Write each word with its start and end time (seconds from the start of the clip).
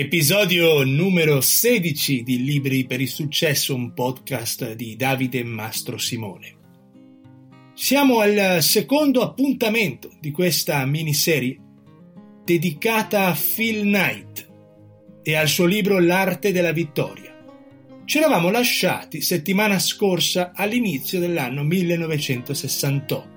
Episodio 0.00 0.82
numero 0.82 1.42
16 1.42 2.22
di 2.22 2.42
Libri 2.42 2.86
per 2.86 3.02
il 3.02 3.08
Successo, 3.08 3.74
un 3.74 3.92
podcast 3.92 4.72
di 4.72 4.96
Davide 4.96 5.44
Mastro 5.44 5.98
Simone. 5.98 6.56
Siamo 7.74 8.20
al 8.20 8.62
secondo 8.62 9.20
appuntamento 9.20 10.08
di 10.18 10.30
questa 10.30 10.86
miniserie 10.86 11.60
dedicata 12.42 13.26
a 13.26 13.36
Phil 13.36 13.82
Knight 13.82 14.50
e 15.22 15.34
al 15.34 15.48
suo 15.48 15.66
libro 15.66 15.98
L'arte 15.98 16.50
della 16.50 16.72
vittoria. 16.72 17.36
Ci 18.06 18.16
eravamo 18.16 18.48
lasciati 18.48 19.20
settimana 19.20 19.78
scorsa 19.78 20.52
all'inizio 20.54 21.20
dell'anno 21.20 21.62
1968. 21.62 23.28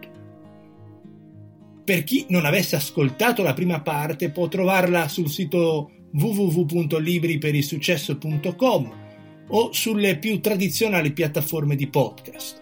Per 1.83 2.03
chi 2.05 2.25
non 2.29 2.45
avesse 2.45 2.77
ascoltato 2.77 3.43
la 3.43 3.53
prima 3.53 3.81
parte 3.81 4.31
può 4.31 4.47
trovarla 4.47 5.09
sul 5.09 5.29
sito 5.29 5.91
www.libriperilsuccesso.com 6.13 9.01
o 9.49 9.71
sulle 9.71 10.17
più 10.17 10.39
tradizionali 10.39 11.11
piattaforme 11.11 11.75
di 11.75 11.87
podcast. 11.87 12.61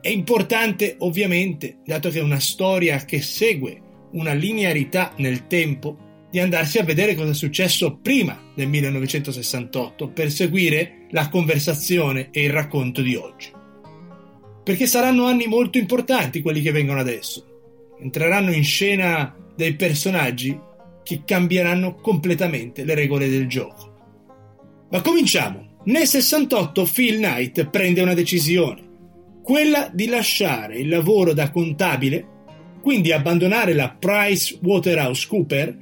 È 0.00 0.08
importante 0.08 0.96
ovviamente, 0.98 1.78
dato 1.84 2.10
che 2.10 2.18
è 2.18 2.22
una 2.22 2.40
storia 2.40 3.04
che 3.04 3.20
segue 3.20 3.80
una 4.12 4.32
linearità 4.32 5.12
nel 5.16 5.46
tempo, 5.46 6.10
di 6.30 6.38
andarsi 6.38 6.78
a 6.78 6.84
vedere 6.84 7.14
cosa 7.14 7.30
è 7.30 7.34
successo 7.34 7.98
prima 7.98 8.50
del 8.54 8.66
1968 8.66 10.08
per 10.08 10.30
seguire 10.30 11.06
la 11.10 11.28
conversazione 11.28 12.28
e 12.30 12.44
il 12.44 12.50
racconto 12.50 13.02
di 13.02 13.14
oggi. 13.14 13.50
Perché 14.64 14.86
saranno 14.86 15.26
anni 15.26 15.46
molto 15.46 15.76
importanti 15.76 16.40
quelli 16.40 16.62
che 16.62 16.72
vengono 16.72 17.00
adesso. 17.00 17.44
Entreranno 18.00 18.52
in 18.52 18.64
scena 18.64 19.36
dei 19.54 19.74
personaggi 19.74 20.58
che 21.02 21.22
cambieranno 21.24 21.94
completamente 21.96 22.84
le 22.84 22.94
regole 22.94 23.28
del 23.28 23.46
gioco. 23.46 23.90
Ma 24.90 25.00
cominciamo. 25.00 25.70
Nel 25.84 26.06
68 26.06 26.88
Phil 26.92 27.16
Knight 27.16 27.68
prende 27.68 28.02
una 28.02 28.14
decisione, 28.14 28.90
quella 29.42 29.90
di 29.92 30.06
lasciare 30.06 30.78
il 30.78 30.88
lavoro 30.88 31.32
da 31.32 31.50
contabile, 31.50 32.24
quindi 32.80 33.10
abbandonare 33.10 33.72
la 33.72 33.90
Price 33.90 34.58
Waterhouse 34.62 35.26
Cooper 35.26 35.76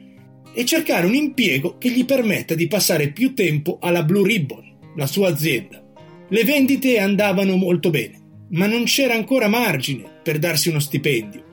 e 0.54 0.64
cercare 0.64 1.06
un 1.06 1.14
impiego 1.14 1.76
che 1.76 1.90
gli 1.90 2.04
permetta 2.06 2.54
di 2.54 2.66
passare 2.66 3.10
più 3.10 3.34
tempo 3.34 3.78
alla 3.80 4.02
Blue 4.02 4.26
Ribbon, 4.26 4.78
la 4.96 5.06
sua 5.06 5.28
azienda. 5.28 5.82
Le 6.28 6.44
vendite 6.44 6.98
andavano 6.98 7.56
molto 7.56 7.90
bene, 7.90 8.18
ma 8.50 8.66
non 8.66 8.84
c'era 8.84 9.14
ancora 9.14 9.48
margine 9.48 10.04
per 10.22 10.38
darsi 10.38 10.68
uno 10.68 10.80
stipendio 10.80 11.44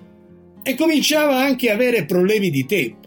e 0.63 0.75
cominciava 0.75 1.37
anche 1.37 1.69
a 1.69 1.73
avere 1.73 2.05
problemi 2.05 2.49
di 2.49 2.65
tempo 2.65 3.06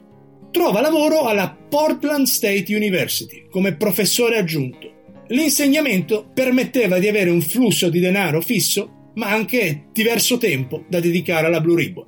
trova 0.51 0.81
lavoro 0.81 1.23
alla 1.23 1.56
Portland 1.69 2.27
State 2.27 2.75
University 2.75 3.47
come 3.51 3.77
professore 3.77 4.39
aggiunto. 4.39 4.98
L'insegnamento 5.29 6.29
permetteva 6.33 6.98
di 6.98 7.09
avere 7.09 7.31
un 7.31 7.41
flusso 7.41 7.89
di 7.89 8.01
denaro 8.01 8.41
fisso, 8.41 9.11
ma 9.15 9.31
anche 9.31 9.84
diverso 9.93 10.39
tempo 10.39 10.84
da 10.89 10.98
dedicare 10.98 11.47
alla 11.47 11.61
Blue 11.61 11.77
Ribbon. 11.77 12.06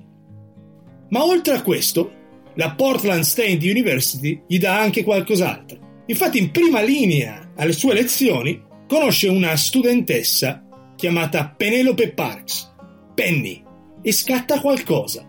Ma 1.11 1.25
oltre 1.25 1.55
a 1.55 1.63
questo, 1.63 2.21
la 2.55 2.73
Portland 2.73 3.23
State 3.23 3.59
University 3.69 4.43
gli 4.47 4.59
dà 4.59 4.79
anche 4.79 5.05
qualcos'altro. 5.05 6.03
Infatti, 6.07 6.39
in 6.39 6.51
prima 6.51 6.83
linea 6.83 7.53
alle 7.57 7.73
sue 7.73 7.95
lezioni, 7.95 8.61
conosce 8.89 9.29
una 9.29 9.57
studentessa 9.57 10.67
chiamata 10.97 11.55
Penelope 11.57 12.13
Parks, 12.13 12.75
Penny, 13.15 13.63
e 14.03 14.13
scatta 14.13 14.61
qualcosa. 14.61 15.27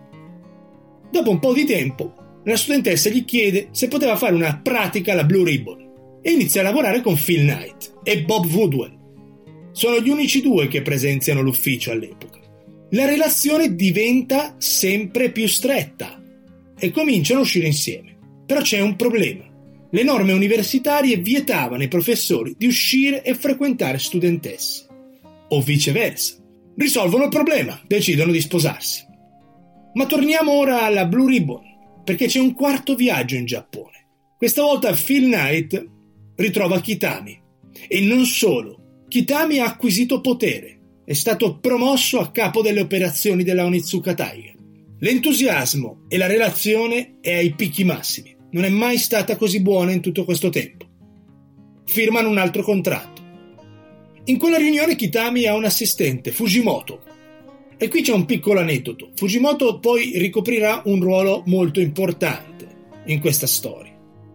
Dopo 1.10 1.30
un 1.30 1.38
po' 1.38 1.52
di 1.52 1.64
tempo, 1.64 2.14
la 2.44 2.56
studentessa 2.56 3.08
gli 3.08 3.24
chiede 3.24 3.68
se 3.70 3.88
poteva 3.88 4.16
fare 4.16 4.34
una 4.34 4.60
pratica 4.62 5.12
alla 5.12 5.24
Blue 5.24 5.44
Ribbon 5.44 6.20
e 6.20 6.30
inizia 6.30 6.60
a 6.60 6.64
lavorare 6.64 7.00
con 7.00 7.16
Phil 7.16 7.40
Knight 7.40 8.00
e 8.02 8.22
Bob 8.22 8.46
Woodwell. 8.46 8.98
Sono 9.72 9.98
gli 9.98 10.10
unici 10.10 10.40
due 10.40 10.68
che 10.68 10.82
presenziano 10.82 11.40
l'ufficio 11.40 11.90
all'epoca. 11.90 12.40
La 12.90 13.06
relazione 13.06 13.74
diventa 13.74 14.54
sempre 14.58 15.30
più 15.30 15.48
stretta 15.48 16.22
e 16.78 16.90
cominciano 16.90 17.40
a 17.40 17.42
uscire 17.42 17.66
insieme. 17.66 18.16
Però 18.46 18.60
c'è 18.60 18.80
un 18.80 18.94
problema. 18.94 19.44
Le 19.90 20.02
norme 20.02 20.32
universitarie 20.32 21.16
vietavano 21.16 21.82
ai 21.82 21.88
professori 21.88 22.54
di 22.56 22.66
uscire 22.66 23.22
e 23.22 23.34
frequentare 23.34 23.98
studentesse. 23.98 24.86
O 25.48 25.60
viceversa. 25.62 26.36
Risolvono 26.76 27.24
il 27.24 27.30
problema, 27.30 27.80
decidono 27.86 28.32
di 28.32 28.40
sposarsi. 28.40 29.04
Ma 29.94 30.06
torniamo 30.06 30.52
ora 30.52 30.82
alla 30.82 31.06
Blue 31.06 31.30
Ribbon 31.30 31.72
perché 32.04 32.26
c'è 32.26 32.38
un 32.38 32.54
quarto 32.54 32.94
viaggio 32.94 33.34
in 33.34 33.46
Giappone. 33.46 33.92
Questa 34.36 34.62
volta 34.62 34.92
Phil 34.92 35.24
Knight 35.24 35.88
ritrova 36.36 36.80
Kitami. 36.80 37.40
E 37.88 38.00
non 38.02 38.24
solo, 38.24 39.04
Kitami 39.08 39.58
ha 39.58 39.64
acquisito 39.64 40.20
potere, 40.20 40.78
è 41.04 41.12
stato 41.12 41.58
promosso 41.58 42.20
a 42.20 42.30
capo 42.30 42.62
delle 42.62 42.80
operazioni 42.80 43.42
della 43.42 43.64
Onitsuka 43.64 44.14
Tiger. 44.14 44.54
L'entusiasmo 45.00 46.04
e 46.08 46.16
la 46.16 46.26
relazione 46.26 47.16
è 47.20 47.34
ai 47.34 47.54
picchi 47.54 47.84
massimi, 47.84 48.34
non 48.52 48.64
è 48.64 48.68
mai 48.68 48.98
stata 48.98 49.36
così 49.36 49.60
buona 49.60 49.92
in 49.92 50.00
tutto 50.00 50.24
questo 50.24 50.50
tempo. 50.50 50.86
Firmano 51.84 52.28
un 52.28 52.38
altro 52.38 52.62
contratto. 52.62 53.22
In 54.26 54.38
quella 54.38 54.56
riunione 54.56 54.96
Kitami 54.96 55.46
ha 55.46 55.54
un 55.54 55.64
assistente, 55.64 56.30
Fujimoto, 56.30 57.02
e 57.84 57.88
qui 57.88 58.00
c'è 58.00 58.14
un 58.14 58.24
piccolo 58.24 58.60
aneddoto. 58.60 59.10
Fujimoto 59.14 59.78
poi 59.78 60.12
ricoprirà 60.14 60.80
un 60.86 61.02
ruolo 61.02 61.42
molto 61.44 61.80
importante 61.80 62.66
in 63.04 63.20
questa 63.20 63.46
storia. 63.46 63.92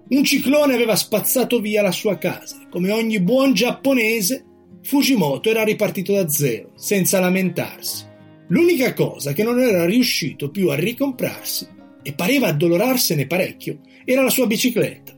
Un 0.09 0.23
ciclone 0.23 0.75
aveva 0.75 0.95
spazzato 0.95 1.59
via 1.59 1.81
la 1.81 1.91
sua 1.91 2.19
casa. 2.19 2.67
Come 2.69 2.91
ogni 2.91 3.19
buon 3.19 3.55
giapponese, 3.55 4.45
Fujimoto 4.83 5.49
era 5.49 5.63
ripartito 5.63 6.13
da 6.13 6.29
zero, 6.29 6.73
senza 6.75 7.19
lamentarsi. 7.19 8.05
L'unica 8.49 8.93
cosa 8.93 9.33
che 9.33 9.41
non 9.41 9.59
era 9.59 9.83
riuscito 9.83 10.51
più 10.51 10.69
a 10.69 10.75
ricomprarsi, 10.75 11.67
e 12.03 12.13
pareva 12.13 12.49
addolorarsene 12.49 13.25
parecchio, 13.25 13.79
era 14.05 14.21
la 14.21 14.29
sua 14.29 14.45
bicicletta. 14.45 15.17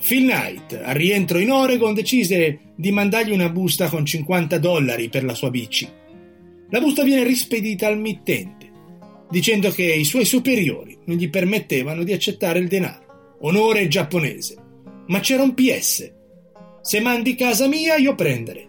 Phil 0.00 0.30
Knight, 0.30 0.80
al 0.80 0.94
rientro 0.94 1.40
in 1.40 1.50
Oregon, 1.50 1.92
decise 1.92 2.72
di 2.76 2.92
mandargli 2.92 3.32
una 3.32 3.48
busta 3.48 3.88
con 3.88 4.06
50 4.06 4.58
dollari 4.58 5.08
per 5.08 5.24
la 5.24 5.34
sua 5.34 5.50
bici 5.50 6.00
la 6.72 6.80
busta 6.80 7.04
viene 7.04 7.22
rispedita 7.22 7.86
al 7.86 8.00
mittente, 8.00 8.70
dicendo 9.28 9.68
che 9.70 9.84
i 9.84 10.04
suoi 10.04 10.24
superiori 10.24 10.96
non 11.04 11.18
gli 11.18 11.28
permettevano 11.28 12.02
di 12.02 12.14
accettare 12.14 12.60
il 12.60 12.68
denaro. 12.68 13.36
Onore 13.42 13.88
giapponese. 13.88 14.56
Ma 15.08 15.20
c'era 15.20 15.42
un 15.42 15.52
PS. 15.52 16.10
Se 16.80 17.00
mandi 17.00 17.34
casa 17.34 17.68
mia, 17.68 17.96
io 17.96 18.14
prendere. 18.14 18.68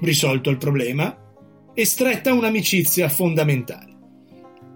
Risolto 0.00 0.48
il 0.48 0.56
problema 0.56 1.72
e 1.74 1.84
stretta 1.84 2.32
un'amicizia 2.32 3.10
fondamentale. 3.10 3.92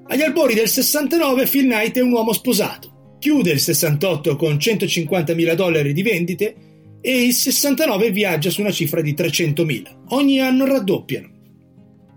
Agli 0.09 0.23
albori 0.23 0.53
del 0.53 0.69
69 0.69 1.47
Phil 1.47 1.65
Knight 1.65 1.97
è 1.97 2.03
un 2.03 2.13
uomo 2.13 2.35
sposato. 2.35 3.17
Chiude 3.19 3.53
il 3.53 3.61
68 3.61 4.37
con 4.37 4.57
150.000 4.57 5.55
dollari 5.55 5.95
di 5.95 6.03
vendite 6.03 6.55
e 7.01 7.25
il 7.25 7.33
69 7.33 8.11
viaggia 8.11 8.51
su 8.51 8.61
una 8.61 8.73
cifra 8.73 9.01
di 9.01 9.15
300.000. 9.15 10.01
Ogni 10.09 10.39
anno 10.39 10.67
raddoppiano. 10.67 11.37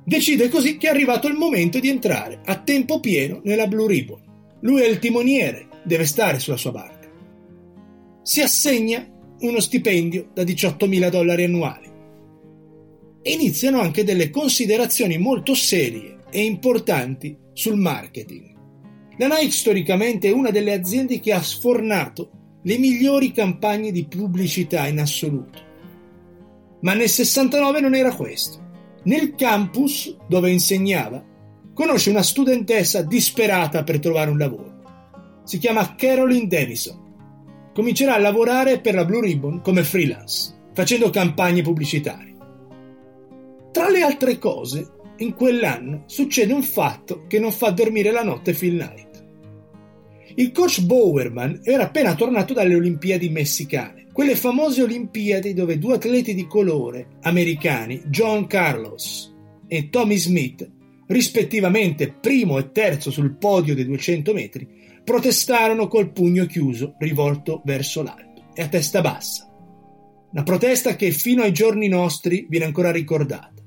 Decide 0.03 0.49
così 0.49 0.77
che 0.77 0.87
è 0.87 0.89
arrivato 0.89 1.27
il 1.27 1.35
momento 1.35 1.79
di 1.79 1.89
entrare 1.89 2.41
a 2.45 2.59
tempo 2.59 2.99
pieno 2.99 3.41
nella 3.43 3.67
Blue 3.67 3.87
Ribbon. 3.87 4.21
Lui 4.61 4.81
è 4.81 4.87
il 4.87 4.99
timoniere, 4.99 5.67
deve 5.83 6.05
stare 6.05 6.39
sulla 6.39 6.57
sua 6.57 6.71
barca. 6.71 7.09
Si 8.23 8.41
assegna 8.41 9.07
uno 9.41 9.59
stipendio 9.59 10.29
da 10.33 10.43
18.000 10.43 11.09
dollari 11.09 11.43
annuali. 11.43 11.89
E 13.21 13.31
iniziano 13.31 13.79
anche 13.79 14.03
delle 14.03 14.29
considerazioni 14.29 15.17
molto 15.17 15.53
serie 15.53 16.17
e 16.31 16.43
importanti 16.43 17.37
sul 17.53 17.77
marketing. 17.77 18.49
La 19.17 19.27
Nike 19.27 19.51
storicamente 19.51 20.29
è 20.29 20.31
una 20.31 20.49
delle 20.49 20.73
aziende 20.73 21.19
che 21.19 21.33
ha 21.33 21.41
sfornato 21.41 22.59
le 22.63 22.77
migliori 22.77 23.31
campagne 23.31 23.91
di 23.91 24.05
pubblicità 24.05 24.87
in 24.87 24.99
assoluto. 24.99 25.69
Ma 26.81 26.93
nel 26.93 27.09
69 27.09 27.79
non 27.81 27.93
era 27.93 28.15
questo. 28.15 28.69
Nel 29.03 29.33
campus 29.33 30.15
dove 30.27 30.51
insegnava, 30.51 31.23
conosce 31.73 32.11
una 32.11 32.21
studentessa 32.21 33.01
disperata 33.01 33.83
per 33.83 33.99
trovare 33.99 34.29
un 34.29 34.37
lavoro. 34.37 34.79
Si 35.43 35.57
chiama 35.57 35.95
Caroline 35.95 36.47
Denison. 36.47 36.99
Comincerà 37.73 38.15
a 38.15 38.19
lavorare 38.19 38.79
per 38.79 38.93
la 38.93 39.05
Blue 39.05 39.21
Ribbon 39.21 39.61
come 39.61 39.83
freelance, 39.83 40.53
facendo 40.73 41.09
campagne 41.09 41.63
pubblicitarie. 41.63 42.35
Tra 43.71 43.89
le 43.89 44.01
altre 44.01 44.37
cose, 44.37 44.91
in 45.17 45.33
quell'anno 45.33 46.03
succede 46.05 46.53
un 46.53 46.63
fatto 46.63 47.25
che 47.27 47.39
non 47.39 47.51
fa 47.51 47.71
dormire 47.71 48.11
la 48.11 48.23
notte 48.23 48.53
Phil 48.53 48.75
Knight. 48.75 49.25
Il 50.35 50.51
coach 50.51 50.81
Bowerman 50.81 51.61
era 51.63 51.85
appena 51.85 52.13
tornato 52.13 52.53
dalle 52.53 52.75
Olimpiadi 52.75 53.29
messicane 53.29 54.00
quelle 54.11 54.35
famose 54.35 54.83
Olimpiadi 54.83 55.53
dove 55.53 55.77
due 55.77 55.95
atleti 55.95 56.33
di 56.33 56.47
colore 56.47 57.17
americani, 57.21 58.03
John 58.05 58.47
Carlos 58.47 59.33
e 59.67 59.89
Tommy 59.89 60.17
Smith, 60.17 60.69
rispettivamente 61.07 62.11
primo 62.11 62.57
e 62.57 62.71
terzo 62.71 63.11
sul 63.11 63.35
podio 63.35 63.75
dei 63.75 63.85
200 63.85 64.33
metri, 64.33 64.67
protestarono 65.03 65.87
col 65.87 66.11
pugno 66.11 66.45
chiuso 66.45 66.95
rivolto 66.99 67.61
verso 67.65 68.03
l'alto. 68.03 68.29
e 68.53 68.61
a 68.61 68.67
testa 68.67 69.01
bassa. 69.01 69.49
Una 70.31 70.43
protesta 70.43 70.95
che 70.95 71.11
fino 71.11 71.41
ai 71.41 71.53
giorni 71.53 71.87
nostri 71.87 72.45
viene 72.49 72.65
ancora 72.65 72.91
ricordata. 72.91 73.61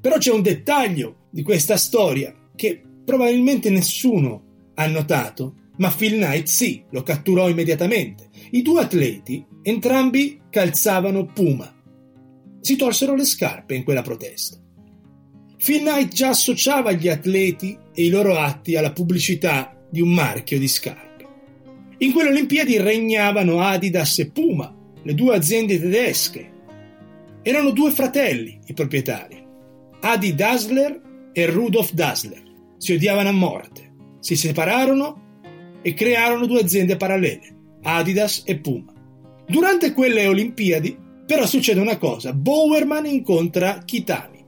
Però 0.00 0.18
c'è 0.18 0.32
un 0.32 0.42
dettaglio 0.42 1.28
di 1.30 1.42
questa 1.42 1.76
storia 1.76 2.34
che 2.54 2.82
probabilmente 3.04 3.70
nessuno 3.70 4.70
ha 4.74 4.86
notato, 4.86 5.54
ma 5.78 5.90
Phil 5.90 6.16
Knight 6.16 6.46
sì, 6.46 6.82
lo 6.90 7.02
catturò 7.02 7.48
immediatamente. 7.48 8.28
I 8.50 8.62
due 8.62 8.80
atleti, 8.82 9.44
entrambi 9.62 10.40
calzavano 10.50 11.26
Puma. 11.26 11.72
Si 12.60 12.76
tolsero 12.76 13.14
le 13.14 13.24
scarpe 13.24 13.74
in 13.74 13.84
quella 13.84 14.02
protesta. 14.02 14.58
Phil 15.56 15.80
Knight 15.80 16.12
già 16.12 16.28
associava 16.28 16.92
gli 16.92 17.08
atleti 17.08 17.78
e 17.94 18.04
i 18.04 18.08
loro 18.08 18.36
atti 18.36 18.76
alla 18.76 18.92
pubblicità 18.92 19.76
di 19.90 20.00
un 20.00 20.12
marchio 20.12 20.58
di 20.58 20.68
scarpe. 20.68 21.26
In 21.98 22.12
quelle 22.12 22.30
Olimpiadi 22.30 22.76
regnavano 22.76 23.60
Adidas 23.60 24.18
e 24.18 24.30
Puma, 24.30 24.74
le 25.02 25.14
due 25.14 25.34
aziende 25.34 25.80
tedesche. 25.80 26.50
Erano 27.42 27.70
due 27.70 27.90
fratelli 27.90 28.58
i 28.66 28.74
proprietari, 28.74 29.42
Adi 30.00 30.34
Dassler 30.34 31.00
e 31.32 31.46
Rudolf 31.46 31.92
Dassler. 31.92 32.42
Si 32.76 32.92
odiavano 32.92 33.28
a 33.30 33.32
morte, 33.32 33.92
si 34.20 34.36
separarono 34.36 35.80
e 35.80 35.94
crearono 35.94 36.46
due 36.46 36.60
aziende 36.60 36.96
parallele, 36.96 37.55
Adidas 37.88 38.42
e 38.44 38.56
Puma. 38.56 38.92
Durante 39.46 39.92
quelle 39.92 40.26
Olimpiadi 40.26 41.04
però 41.24 41.46
succede 41.46 41.78
una 41.78 41.98
cosa, 41.98 42.32
Bowerman 42.32 43.06
incontra 43.06 43.82
Kitami. 43.84 44.44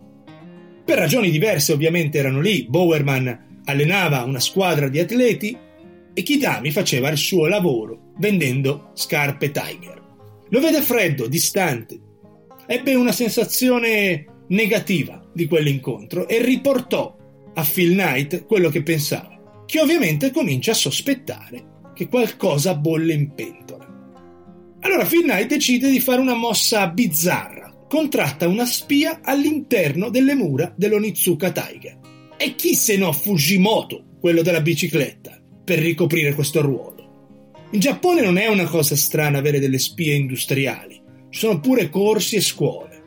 Per 0.85 0.99
ragioni 0.99 1.31
diverse 1.31 1.73
ovviamente 1.73 2.19
erano 2.19 2.41
lì, 2.41 2.67
Bowerman 2.69 3.61
allenava 3.65 4.25
una 4.25 4.41
squadra 4.41 4.89
di 4.89 4.99
atleti 4.99 5.57
e 6.13 6.23
Kitami 6.23 6.73
faceva 6.73 7.11
il 7.11 7.17
suo 7.17 7.47
lavoro 7.47 8.13
vendendo 8.19 8.91
scarpe 8.95 9.53
Tiger. 9.53 10.03
Lo 10.49 10.61
vede 10.61 10.81
freddo, 10.83 11.29
distante. 11.29 12.01
Ebbe 12.67 12.95
una 12.95 13.13
sensazione 13.13 14.25
negativa 14.49 15.23
di 15.33 15.47
quell'incontro 15.47 16.27
e 16.27 16.43
riportò 16.43 17.17
a 17.55 17.63
Phil 17.63 17.93
Knight 17.93 18.47
quello 18.47 18.69
che 18.69 18.83
pensava, 18.83 19.63
che 19.65 19.81
ovviamente 19.81 20.33
comincia 20.33 20.73
a 20.73 20.75
sospettare 20.75 21.77
che 21.99 22.07
qualcosa 22.07 22.77
bolle 22.77 23.13
in 23.13 23.35
pentola. 23.35 23.85
Allora 24.83 25.05
Phil 25.05 25.23
Knight 25.23 25.49
decide 25.49 25.91
di 25.91 25.99
fare 25.99 26.21
una 26.21 26.37
mossa 26.37 26.87
bizzarra, 26.87 27.87
contratta 27.89 28.47
una 28.47 28.67
spia 28.67 29.19
all'interno 29.21 30.09
delle 30.09 30.37
mura 30.37 30.73
dell'Onizuka 30.77 31.51
Tiger. 31.51 31.99
E 32.37 32.55
chi 32.55 32.77
se 32.77 32.97
no 32.97 33.11
Fujimoto, 33.11 34.05
quello 34.21 34.43
della 34.43 34.61
bicicletta, 34.61 35.43
per 35.65 35.81
ricoprire 35.81 36.35
questo 36.35 36.61
ruolo. 36.61 37.57
In 37.73 37.81
Giappone 37.81 38.21
non 38.23 38.39
è 38.39 38.47
una 38.47 38.67
cosa 38.67 38.95
strana 38.95 39.39
avere 39.39 39.59
delle 39.59 39.81
spie 39.81 40.15
industriali, 40.15 41.03
ci 41.31 41.39
sono 41.41 41.59
pure 41.59 41.91
corsi 41.91 42.37
e 42.37 42.41
scuole. 42.41 43.03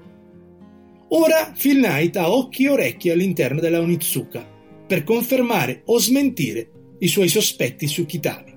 Ora 1.11 1.53
Phil 1.57 1.77
Knight 1.77 2.17
ha 2.17 2.29
occhi 2.29 2.65
e 2.65 2.69
orecchi 2.69 3.09
all'interno 3.09 3.61
della 3.61 3.79
Onitsuka 3.79 4.45
per 4.85 5.05
confermare 5.05 5.83
o 5.85 5.97
smentire 5.97 6.71
i 6.99 7.07
suoi 7.07 7.29
sospetti 7.29 7.87
su 7.87 8.05
Kitami. 8.05 8.50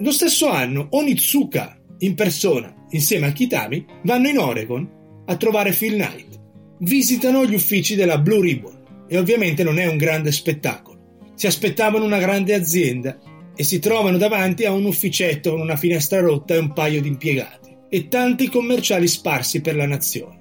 Lo 0.00 0.12
stesso 0.12 0.48
anno 0.48 0.86
Onitsuka 0.90 1.78
in 1.98 2.14
persona 2.14 2.74
insieme 2.90 3.26
a 3.26 3.32
Kitami 3.32 3.84
vanno 4.04 4.28
in 4.28 4.38
Oregon 4.38 4.88
a 5.26 5.36
trovare 5.36 5.72
Phil 5.72 5.92
Knight. 5.92 6.40
Visitano 6.78 7.44
gli 7.44 7.54
uffici 7.54 7.94
della 7.94 8.18
Blue 8.18 8.40
Ribbon 8.40 9.04
e 9.06 9.18
ovviamente 9.18 9.62
non 9.62 9.78
è 9.78 9.86
un 9.86 9.98
grande 9.98 10.32
spettacolo. 10.32 11.18
Si 11.34 11.46
aspettavano 11.46 12.06
una 12.06 12.18
grande 12.18 12.54
azienda 12.54 13.18
e 13.54 13.62
si 13.62 13.78
trovano 13.78 14.16
davanti 14.16 14.64
a 14.64 14.72
un 14.72 14.86
ufficetto 14.86 15.50
con 15.50 15.60
una 15.60 15.76
finestra 15.76 16.20
rotta 16.20 16.54
e 16.54 16.58
un 16.58 16.72
paio 16.72 17.02
di 17.02 17.08
impiegati 17.08 17.76
e 17.90 18.08
tanti 18.08 18.48
commerciali 18.48 19.06
sparsi 19.06 19.60
per 19.60 19.76
la 19.76 19.86
nazione. 19.86 20.38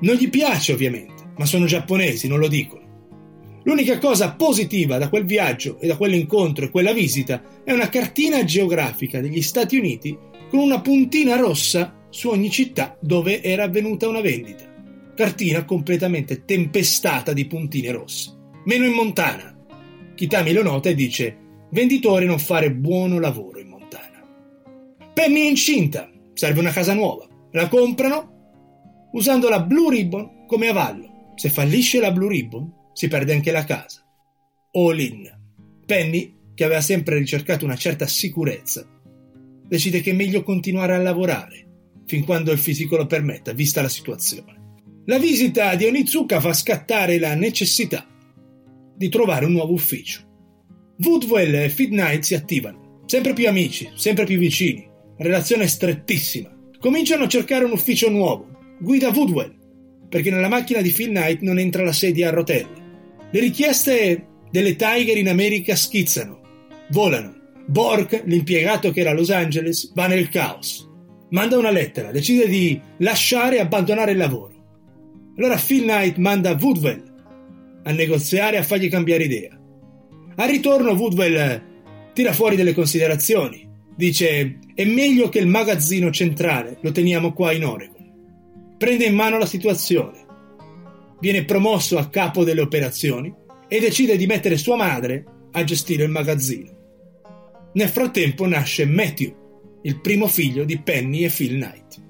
Non 0.00 0.16
gli 0.16 0.28
piace 0.28 0.72
ovviamente, 0.72 1.34
ma 1.36 1.46
sono 1.46 1.66
giapponesi, 1.66 2.26
non 2.26 2.40
lo 2.40 2.48
dicono. 2.48 2.79
L'unica 3.64 3.98
cosa 3.98 4.32
positiva 4.32 4.96
da 4.96 5.08
quel 5.08 5.24
viaggio 5.24 5.78
e 5.78 5.86
da 5.86 5.96
quell'incontro 5.96 6.64
e 6.64 6.70
quella 6.70 6.92
visita 6.92 7.42
è 7.62 7.72
una 7.72 7.88
cartina 7.88 8.42
geografica 8.44 9.20
degli 9.20 9.42
Stati 9.42 9.76
Uniti 9.76 10.16
con 10.48 10.60
una 10.60 10.80
puntina 10.80 11.36
rossa 11.36 12.06
su 12.08 12.28
ogni 12.28 12.50
città 12.50 12.96
dove 13.00 13.42
era 13.42 13.64
avvenuta 13.64 14.08
una 14.08 14.22
vendita. 14.22 14.64
Cartina 15.14 15.64
completamente 15.64 16.44
tempestata 16.44 17.34
di 17.34 17.46
puntine 17.46 17.92
rosse. 17.92 18.34
Meno 18.64 18.86
in 18.86 18.92
Montana. 18.92 19.54
Kitami 20.14 20.52
lo 20.52 20.62
nota 20.62 20.88
e 20.88 20.94
dice 20.94 21.36
Venditori 21.70 22.24
non 22.24 22.38
fare 22.38 22.72
buono 22.72 23.18
lavoro 23.18 23.60
in 23.60 23.68
Montana. 23.68 24.22
Penny 25.12 25.42
è 25.42 25.48
incinta, 25.48 26.10
serve 26.32 26.60
una 26.60 26.72
casa 26.72 26.94
nuova. 26.94 27.28
La 27.52 27.68
comprano 27.68 29.08
usando 29.12 29.48
la 29.48 29.60
Blue 29.60 29.94
Ribbon 29.94 30.46
come 30.46 30.68
avallo. 30.68 31.32
Se 31.36 31.48
fallisce 31.48 32.00
la 32.00 32.10
Blue 32.10 32.28
Ribbon, 32.28 32.72
si 32.92 33.08
perde 33.08 33.32
anche 33.32 33.50
la 33.50 33.64
casa. 33.64 34.04
All 34.72 34.98
in. 34.98 35.38
Penny, 35.86 36.34
che 36.54 36.64
aveva 36.64 36.80
sempre 36.80 37.18
ricercato 37.18 37.64
una 37.64 37.76
certa 37.76 38.06
sicurezza, 38.06 38.86
decide 39.66 40.00
che 40.00 40.10
è 40.10 40.14
meglio 40.14 40.42
continuare 40.42 40.94
a 40.94 40.98
lavorare 40.98 41.68
fin 42.10 42.24
quando 42.24 42.50
il 42.50 42.58
fisico 42.58 42.96
lo 42.96 43.06
permetta, 43.06 43.52
vista 43.52 43.82
la 43.82 43.88
situazione. 43.88 44.58
La 45.06 45.18
visita 45.18 45.76
di 45.76 45.84
Onizuka 45.84 46.40
fa 46.40 46.52
scattare 46.52 47.20
la 47.20 47.34
necessità 47.34 48.04
di 48.96 49.08
trovare 49.08 49.44
un 49.44 49.52
nuovo 49.52 49.74
ufficio. 49.74 50.20
Woodwell 50.98 51.54
e 51.54 51.68
Feed 51.68 51.90
Knight 51.90 52.24
si 52.24 52.34
attivano, 52.34 53.04
sempre 53.06 53.32
più 53.32 53.48
amici, 53.48 53.88
sempre 53.94 54.24
più 54.24 54.38
vicini, 54.38 54.88
relazione 55.18 55.68
strettissima. 55.68 56.52
Cominciano 56.80 57.24
a 57.24 57.28
cercare 57.28 57.64
un 57.64 57.70
ufficio 57.70 58.10
nuovo. 58.10 58.76
Guida 58.80 59.10
Woodwell, 59.10 59.56
perché 60.08 60.30
nella 60.30 60.48
macchina 60.48 60.80
di 60.80 60.90
Phil 60.90 61.10
Knight 61.10 61.42
non 61.42 61.60
entra 61.60 61.84
la 61.84 61.92
sedia 61.92 62.28
a 62.28 62.32
rotelle. 62.32 62.79
Le 63.32 63.40
richieste 63.40 64.26
delle 64.50 64.74
Tiger 64.74 65.16
in 65.16 65.28
America 65.28 65.76
schizzano, 65.76 66.40
volano. 66.90 67.38
Bork, 67.66 68.22
l'impiegato 68.24 68.90
che 68.90 69.00
era 69.00 69.10
a 69.10 69.14
Los 69.14 69.30
Angeles, 69.30 69.92
va 69.94 70.08
nel 70.08 70.28
caos. 70.28 70.88
Manda 71.30 71.56
una 71.56 71.70
lettera, 71.70 72.10
decide 72.10 72.48
di 72.48 72.80
lasciare 72.98 73.56
e 73.56 73.60
abbandonare 73.60 74.10
il 74.10 74.16
lavoro. 74.16 74.54
Allora 75.36 75.56
Phil 75.56 75.82
Knight 75.82 76.16
manda 76.16 76.56
Woodwell 76.60 77.02
a 77.84 77.92
negoziare 77.92 78.56
e 78.56 78.58
a 78.58 78.64
fargli 78.64 78.90
cambiare 78.90 79.24
idea. 79.24 79.56
Al 80.34 80.48
ritorno 80.48 80.90
Woodwell 80.90 81.62
tira 82.12 82.32
fuori 82.32 82.56
delle 82.56 82.74
considerazioni. 82.74 83.68
Dice 83.94 84.58
è 84.74 84.84
meglio 84.84 85.28
che 85.28 85.38
il 85.38 85.46
magazzino 85.46 86.10
centrale 86.10 86.78
lo 86.80 86.90
teniamo 86.90 87.32
qua 87.32 87.52
in 87.52 87.64
Oregon. 87.64 88.74
Prende 88.76 89.04
in 89.04 89.14
mano 89.14 89.38
la 89.38 89.46
situazione. 89.46 90.26
Viene 91.20 91.44
promosso 91.44 91.98
a 91.98 92.08
capo 92.08 92.44
delle 92.44 92.60
operazioni 92.60 93.32
e 93.68 93.80
decide 93.80 94.16
di 94.16 94.26
mettere 94.26 94.56
sua 94.56 94.76
madre 94.76 95.24
a 95.52 95.64
gestire 95.64 96.04
il 96.04 96.10
magazzino. 96.10 96.78
Nel 97.74 97.88
frattempo 97.88 98.46
nasce 98.46 98.84
Matthew, 98.84 99.34
il 99.82 100.00
primo 100.00 100.26
figlio 100.26 100.64
di 100.64 100.80
Penny 100.80 101.24
e 101.24 101.28
Phil 101.28 101.54
Knight. 101.54 102.02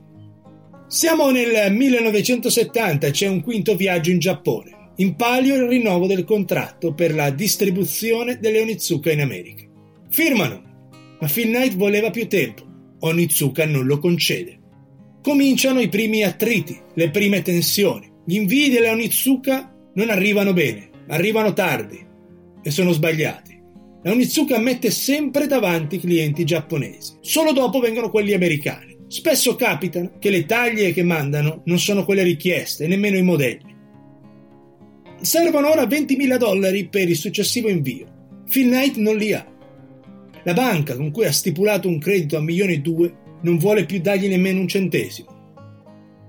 Siamo 0.87 1.31
nel 1.31 1.73
1970 1.73 3.07
e 3.07 3.11
c'è 3.11 3.29
un 3.29 3.43
quinto 3.43 3.77
viaggio 3.77 4.11
in 4.11 4.19
Giappone 4.19 4.79
in 5.01 5.17
palio 5.17 5.55
il 5.55 5.67
rinnovo 5.67 6.07
del 6.07 6.25
contratto 6.25 6.93
per 6.93 7.15
la 7.15 7.31
distribuzione 7.31 8.39
delle 8.39 8.61
Onitsuka 8.61 9.11
in 9.11 9.23
America. 9.23 9.65
Firmano, 10.11 10.63
ma 11.19 11.27
Phil 11.27 11.47
Knight 11.47 11.75
voleva 11.77 12.11
più 12.11 12.29
tempo. 12.29 12.67
Onitsuka 13.01 13.65
non 13.65 13.87
lo 13.87 13.99
concede. 13.99 14.59
Cominciano 15.23 15.81
i 15.81 15.89
primi 15.89 16.23
attriti, 16.23 16.79
le 16.93 17.09
prime 17.09 17.41
tensioni. 17.41 18.10
Gli 18.31 18.37
invii 18.37 18.71
delle 18.71 18.91
Onitsuka 18.91 19.75
non 19.95 20.09
arrivano 20.09 20.53
bene, 20.53 20.89
arrivano 21.09 21.53
tardi 21.53 21.99
e 22.63 22.71
sono 22.71 22.93
sbagliati. 22.93 23.61
La 24.05 24.13
Onitsuka 24.13 24.57
mette 24.61 24.93
sempre 24.93 25.49
davanti 25.49 25.97
i 25.97 25.99
clienti 25.99 26.45
giapponesi, 26.45 27.15
solo 27.23 27.51
dopo 27.51 27.81
vengono 27.81 28.09
quelli 28.09 28.33
americani. 28.33 28.99
Spesso 29.09 29.57
capita 29.57 30.13
che 30.21 30.31
le 30.31 30.47
taglie 30.47 30.93
che 30.93 31.03
mandano 31.03 31.63
non 31.65 31.81
sono 31.81 32.05
quelle 32.05 32.23
richieste, 32.23 32.87
nemmeno 32.87 33.17
i 33.17 33.23
modelli. 33.23 33.75
Servono 35.21 35.69
ora 35.69 35.83
20.000 35.83 36.37
dollari 36.37 36.87
per 36.87 37.09
il 37.09 37.17
successivo 37.17 37.69
invio. 37.69 38.29
Phil 38.49 38.69
Knight 38.69 38.95
non 38.95 39.17
li 39.17 39.33
ha. 39.33 39.45
La 40.45 40.53
banca 40.53 40.95
con 40.95 41.11
cui 41.11 41.25
ha 41.25 41.33
stipulato 41.33 41.89
un 41.89 41.99
credito 41.99 42.37
a 42.37 42.41
milioni 42.41 42.75
e 42.75 42.81
due 42.81 43.13
non 43.43 43.59
vuole 43.59 43.87
più 43.87 44.01
dargli 44.01 44.29
nemmeno 44.29 44.61
un 44.61 44.69
centesimo. 44.69 45.39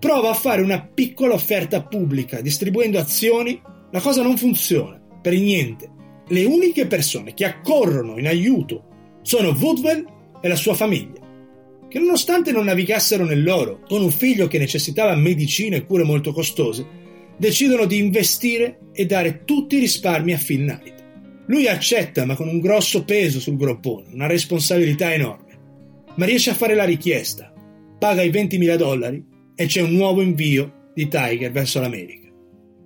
Prova 0.01 0.31
a 0.31 0.33
fare 0.33 0.63
una 0.63 0.81
piccola 0.81 1.35
offerta 1.35 1.83
pubblica 1.83 2.41
distribuendo 2.41 2.97
azioni, 2.97 3.61
la 3.91 3.99
cosa 3.99 4.23
non 4.23 4.35
funziona, 4.35 4.99
per 5.21 5.33
niente. 5.33 5.91
Le 6.27 6.43
uniche 6.43 6.87
persone 6.87 7.35
che 7.35 7.45
accorrono 7.45 8.17
in 8.17 8.25
aiuto 8.25 9.19
sono 9.21 9.49
Woodwell 9.49 10.03
e 10.41 10.47
la 10.47 10.55
sua 10.55 10.73
famiglia, 10.73 11.21
che 11.87 11.99
nonostante 11.99 12.51
non 12.51 12.65
navigassero 12.65 13.25
nell'oro, 13.25 13.81
con 13.87 14.01
un 14.01 14.09
figlio 14.09 14.47
che 14.47 14.57
necessitava 14.57 15.15
medicine 15.15 15.75
e 15.75 15.85
cure 15.85 16.03
molto 16.03 16.33
costose, 16.33 16.83
decidono 17.37 17.85
di 17.85 17.99
investire 17.99 18.79
e 18.93 19.05
dare 19.05 19.43
tutti 19.45 19.75
i 19.75 19.81
risparmi 19.81 20.33
a 20.33 20.41
Phil 20.43 20.63
Knight. 20.63 20.95
Lui 21.45 21.67
accetta, 21.67 22.25
ma 22.25 22.35
con 22.35 22.47
un 22.47 22.59
grosso 22.59 23.03
peso 23.03 23.39
sul 23.39 23.55
groppone, 23.55 24.07
una 24.13 24.25
responsabilità 24.25 25.13
enorme. 25.13 25.59
Ma 26.15 26.25
riesce 26.25 26.49
a 26.49 26.55
fare 26.55 26.73
la 26.73 26.85
richiesta. 26.85 27.53
paga 27.99 28.23
i 28.23 28.31
20.000 28.31 28.75
dollari 28.77 29.29
e 29.61 29.67
c'è 29.67 29.81
un 29.81 29.91
nuovo 29.91 30.21
invio 30.21 30.89
di 30.95 31.07
Tiger 31.07 31.51
verso 31.51 31.79
l'America. 31.79 32.29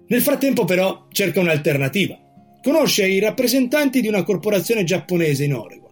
Nel 0.08 0.22
frattempo 0.22 0.65
però 0.65 1.08
cerca 1.10 1.39
un'alternativa. 1.39 2.20
Conosce 2.62 3.08
i 3.08 3.20
rappresentanti 3.20 4.01
di 4.01 4.08
una 4.08 4.24
corporazione 4.24 4.84
giapponese 4.84 5.46
in 5.46 5.53
Oregon, 5.53 5.91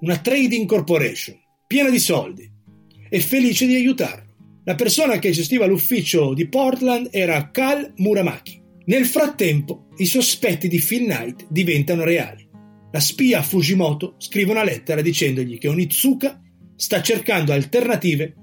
una 0.00 0.18
trading 0.18 0.66
corporation, 0.66 1.36
piena 1.66 1.90
di 1.90 1.98
soldi, 1.98 2.48
e 3.08 3.20
felice 3.20 3.66
di 3.66 3.74
aiutarlo. 3.74 4.60
La 4.64 4.76
persona 4.76 5.18
che 5.18 5.32
gestiva 5.32 5.66
l'ufficio 5.66 6.32
di 6.32 6.46
Portland 6.46 7.08
era 7.10 7.50
Kal 7.50 7.92
Muramaki. 7.96 8.62
Nel 8.84 9.06
frattempo, 9.06 9.88
i 9.96 10.06
sospetti 10.06 10.68
di 10.68 10.78
Phil 10.78 11.04
Knight 11.04 11.46
diventano 11.48 12.04
reali. 12.04 12.48
La 12.92 13.00
spia 13.00 13.42
Fujimoto 13.42 14.14
scrive 14.18 14.52
una 14.52 14.64
lettera 14.64 15.00
dicendogli 15.00 15.58
che 15.58 15.68
Onitsuka 15.68 16.40
sta 16.76 17.02
cercando 17.02 17.52
alternative 17.52 18.34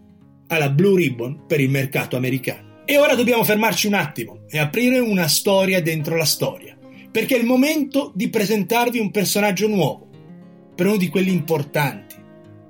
alla 0.48 0.70
Blue 0.70 0.98
Ribbon 1.00 1.46
per 1.46 1.60
il 1.60 1.70
mercato 1.70 2.16
americano. 2.16 2.84
E 2.86 2.98
ora 2.98 3.16
dobbiamo 3.16 3.44
fermarci 3.44 3.88
un 3.88 3.96
attimo 3.96 4.44
e 4.50 4.58
aprire 4.58 5.00
una 5.00 5.28
storia 5.28 5.82
dentro 5.82 6.16
la 6.16 6.26
storia, 6.26 6.78
perché 7.12 7.36
è 7.36 7.40
il 7.40 7.46
momento 7.46 8.12
di 8.16 8.30
presentarvi 8.30 9.00
un 9.00 9.12
personaggio 9.12 9.68
nuovo, 9.68 10.08
per 10.76 10.86
uno 10.86 10.98
di 10.98 11.10
quelli 11.10 11.32
importanti. 11.32 12.16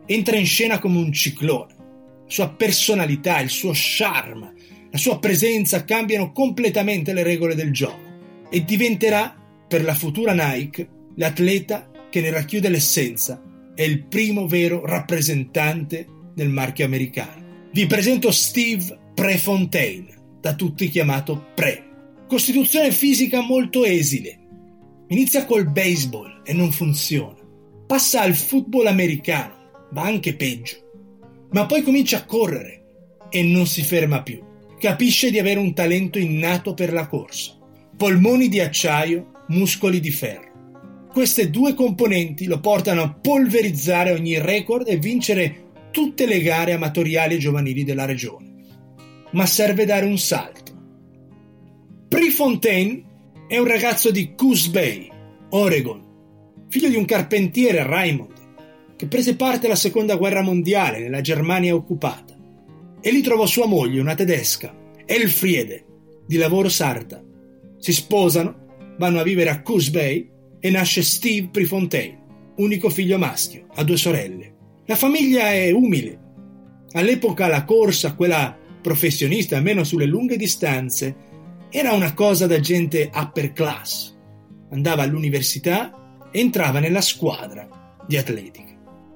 Entra 0.05 0.37
in 0.37 0.45
scena 0.45 0.79
come 0.79 0.97
un 0.97 1.11
ciclone. 1.11 1.75
La 1.77 2.33
sua 2.33 2.49
personalità, 2.49 3.39
il 3.39 3.49
suo 3.49 3.71
charme, 3.73 4.53
la 4.89 4.97
sua 4.97 5.19
presenza 5.19 5.83
cambiano 5.83 6.31
completamente 6.31 7.13
le 7.13 7.23
regole 7.23 7.55
del 7.55 7.71
gioco 7.71 8.05
e 8.49 8.63
diventerà, 8.63 9.35
per 9.67 9.83
la 9.83 9.93
futura 9.93 10.33
Nike, 10.33 10.89
l'atleta 11.15 11.91
che 12.09 12.21
ne 12.21 12.31
racchiude 12.31 12.69
l'essenza 12.69 13.41
è 13.75 13.83
il 13.83 14.05
primo 14.05 14.47
vero 14.47 14.85
rappresentante 14.85 16.07
del 16.33 16.49
marchio 16.49 16.85
americano. 16.85 17.46
Vi 17.77 17.85
presento 17.85 18.31
Steve 18.31 18.97
Prefontaine, 19.13 20.07
da 20.41 20.55
tutti 20.55 20.89
chiamato 20.89 21.49
Pre. 21.53 21.83
Costituzione 22.27 22.89
fisica 22.89 23.41
molto 23.41 23.83
esile. 23.83 24.39
Inizia 25.09 25.45
col 25.45 25.69
baseball 25.69 26.41
e 26.43 26.53
non 26.53 26.71
funziona. 26.71 27.37
Passa 27.85 28.21
al 28.21 28.33
football 28.33 28.87
americano, 28.87 29.89
va 29.91 30.01
anche 30.01 30.35
peggio. 30.35 30.77
Ma 31.51 31.67
poi 31.67 31.83
comincia 31.83 32.17
a 32.17 32.25
correre 32.25 32.85
e 33.29 33.43
non 33.43 33.67
si 33.67 33.83
ferma 33.83 34.23
più. 34.23 34.41
Capisce 34.79 35.29
di 35.29 35.37
avere 35.37 35.59
un 35.59 35.75
talento 35.75 36.17
innato 36.17 36.73
per 36.73 36.91
la 36.91 37.05
corsa. 37.05 37.59
Polmoni 37.95 38.49
di 38.49 38.59
acciaio, 38.59 39.43
muscoli 39.49 39.99
di 39.99 40.09
ferro. 40.09 40.45
Queste 41.13 41.51
due 41.51 41.75
componenti 41.75 42.45
lo 42.45 42.59
portano 42.59 43.03
a 43.03 43.13
polverizzare 43.13 44.13
ogni 44.13 44.41
record 44.41 44.87
e 44.87 44.97
vincere 44.97 45.66
tutte 45.97 46.27
le 46.27 46.41
gare 46.41 46.73
amatoriali 46.73 47.33
e 47.33 47.39
giovanili 47.39 47.83
della 47.83 48.05
regione. 48.05 48.53
Ma 49.31 49.47
serve 49.47 49.83
dare 49.83 50.05
un 50.05 50.19
salto. 50.19 50.71
Prefontaine 52.07 53.03
è 53.47 53.57
un 53.57 53.65
ragazzo 53.65 54.11
di 54.11 54.35
Coos 54.35 54.67
Bay, 54.67 55.09
Oregon, 55.49 55.99
figlio 56.67 56.89
di 56.89 56.95
un 56.95 57.05
carpentiere 57.05 57.81
Raymond, 57.81 58.95
che 58.95 59.07
prese 59.07 59.35
parte 59.35 59.65
alla 59.65 59.75
seconda 59.75 60.17
guerra 60.17 60.43
mondiale 60.43 60.99
nella 60.99 61.21
Germania 61.21 61.73
occupata. 61.73 62.37
E 63.01 63.11
lì 63.11 63.21
trovò 63.21 63.47
sua 63.47 63.65
moglie, 63.65 63.99
una 63.99 64.13
tedesca, 64.13 64.75
Elfriede, 65.03 65.83
di 66.27 66.37
lavoro 66.37 66.69
sarta. 66.69 67.23
Si 67.79 67.91
sposano, 67.91 68.93
vanno 68.99 69.19
a 69.19 69.23
vivere 69.23 69.49
a 69.49 69.63
Coos 69.63 69.89
Bay 69.89 70.29
e 70.59 70.69
nasce 70.69 71.01
Steve 71.01 71.47
Prefontaine, 71.47 72.53
unico 72.57 72.91
figlio 72.91 73.17
maschio, 73.17 73.65
ha 73.73 73.83
due 73.83 73.97
sorelle. 73.97 74.56
La 74.87 74.95
famiglia 74.95 75.51
è 75.51 75.69
umile. 75.71 76.17
All'epoca 76.93 77.47
la 77.47 77.65
corsa, 77.65 78.15
quella 78.15 78.57
professionista, 78.81 79.57
almeno 79.57 79.83
sulle 79.83 80.05
lunghe 80.05 80.37
distanze, 80.37 81.13
era 81.69 81.91
una 81.91 82.13
cosa 82.13 82.47
da 82.47 82.61
gente 82.61 83.11
upper 83.13 83.51
class. 83.51 84.15
Andava 84.71 85.03
all'università 85.03 86.29
e 86.31 86.39
entrava 86.39 86.79
nella 86.79 87.01
squadra 87.01 87.67
di 88.07 88.15
atletica. 88.15 88.73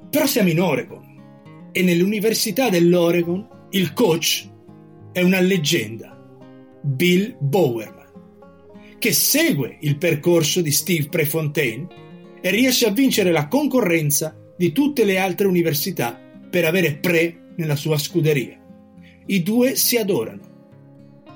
Però 0.10 0.26
siamo 0.26 0.50
in 0.50 0.60
Oregon 0.60 1.70
e 1.72 1.82
nell'università 1.84 2.70
dell'Oregon 2.70 3.48
il 3.70 3.94
coach 3.94 4.50
è 5.14 5.22
una 5.22 5.40
leggenda, 5.40 6.18
Bill 6.82 7.38
Bowerman, 7.40 8.12
che 9.00 9.14
segue 9.14 9.78
il 9.80 9.98
percorso 9.98 10.60
di 10.60 10.72
Steve 10.72 11.08
Prefontaine 11.08 11.88
e 12.42 12.50
riesce 12.50 12.88
a 12.88 12.92
vincere 12.92 13.32
la 13.32 13.48
concorrenza 13.48 14.36
di 14.62 14.74
tutte 14.74 15.06
le 15.06 15.18
altre 15.18 15.48
università 15.48 16.16
per 16.48 16.66
avere 16.66 16.94
Pre 16.94 17.54
nella 17.56 17.76
sua 17.76 17.98
scuderia. 17.98 18.56
I 19.26 19.42
due 19.42 19.76
si 19.76 19.98
adorano. 19.98 20.50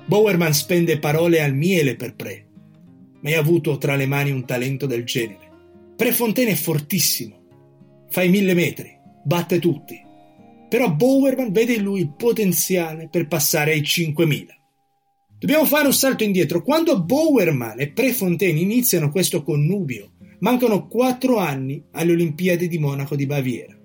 Bowerman 0.05 0.53
spende 0.53 0.99
parole 0.99 1.41
al 1.41 1.55
miele 1.55 1.95
per 1.95 2.13
Pre. 2.13 2.45
Mai 3.21 3.33
avuto 3.33 3.79
tra 3.79 3.95
le 3.95 4.05
mani 4.05 4.29
un 4.29 4.45
talento 4.45 4.85
del 4.85 5.05
genere. 5.05 5.49
Prefontaine 5.95 6.51
è 6.51 6.55
fortissimo. 6.55 8.05
Fa 8.11 8.21
i 8.21 8.29
mille 8.29 8.53
metri, 8.53 8.95
batte 9.23 9.57
tutti. 9.57 9.99
Però 10.69 10.91
Bowerman 10.91 11.51
vede 11.51 11.73
in 11.73 11.81
lui 11.81 12.01
il 12.01 12.13
potenziale 12.15 13.09
per 13.09 13.27
passare 13.27 13.71
ai 13.71 13.81
5000. 13.81 14.55
Dobbiamo 15.39 15.65
fare 15.65 15.87
un 15.87 15.93
salto 15.93 16.23
indietro. 16.23 16.61
Quando 16.61 17.01
Bowerman 17.01 17.79
e 17.79 17.89
Prefontaine 17.89 18.59
iniziano 18.59 19.09
questo 19.09 19.41
connubio 19.41 20.11
Mancano 20.39 20.87
4 20.87 21.37
anni 21.37 21.83
alle 21.91 22.11
Olimpiadi 22.11 22.67
di 22.67 22.77
Monaco 22.77 23.15
di 23.15 23.25
Baviera. 23.25 23.75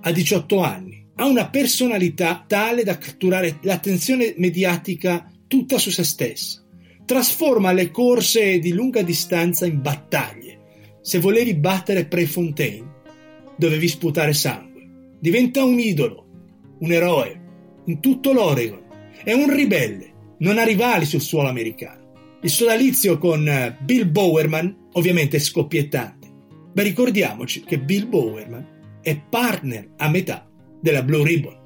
Ha 0.00 0.10
18 0.10 0.62
anni. 0.62 1.06
Ha 1.16 1.26
una 1.26 1.48
personalità 1.48 2.44
tale 2.46 2.84
da 2.84 2.96
catturare 2.96 3.58
l'attenzione 3.62 4.34
mediatica 4.36 5.30
tutta 5.46 5.78
su 5.78 5.90
se 5.90 6.04
stessa. 6.04 6.62
Trasforma 7.04 7.72
le 7.72 7.90
corse 7.90 8.58
di 8.58 8.72
lunga 8.72 9.02
distanza 9.02 9.66
in 9.66 9.80
battaglie. 9.80 10.58
Se 11.00 11.18
volevi 11.18 11.54
battere 11.54 12.06
Prefontaine, 12.06 12.96
dovevi 13.56 13.88
sputare 13.88 14.32
sangue. 14.32 15.16
Diventa 15.18 15.64
un 15.64 15.78
idolo, 15.78 16.26
un 16.80 16.92
eroe, 16.92 17.40
in 17.86 18.00
tutto 18.00 18.32
l'Oregon. 18.32 18.82
È 19.24 19.32
un 19.32 19.52
ribelle, 19.52 20.12
non 20.38 20.58
ha 20.58 20.64
rivali 20.64 21.04
sul 21.04 21.20
suolo 21.20 21.48
americano. 21.48 22.36
Il 22.40 22.50
sodalizio 22.50 23.18
con 23.18 23.48
eh, 23.48 23.76
Bill 23.80 24.10
Bowerman 24.10 24.77
ovviamente 24.92 25.38
scoppiettante, 25.38 26.28
ma 26.74 26.82
ricordiamoci 26.82 27.62
che 27.62 27.78
Bill 27.80 28.08
Bowerman 28.08 29.00
è 29.02 29.18
partner 29.18 29.94
a 29.96 30.08
metà 30.08 30.48
della 30.80 31.02
Blue 31.02 31.24
Ribbon. 31.24 31.56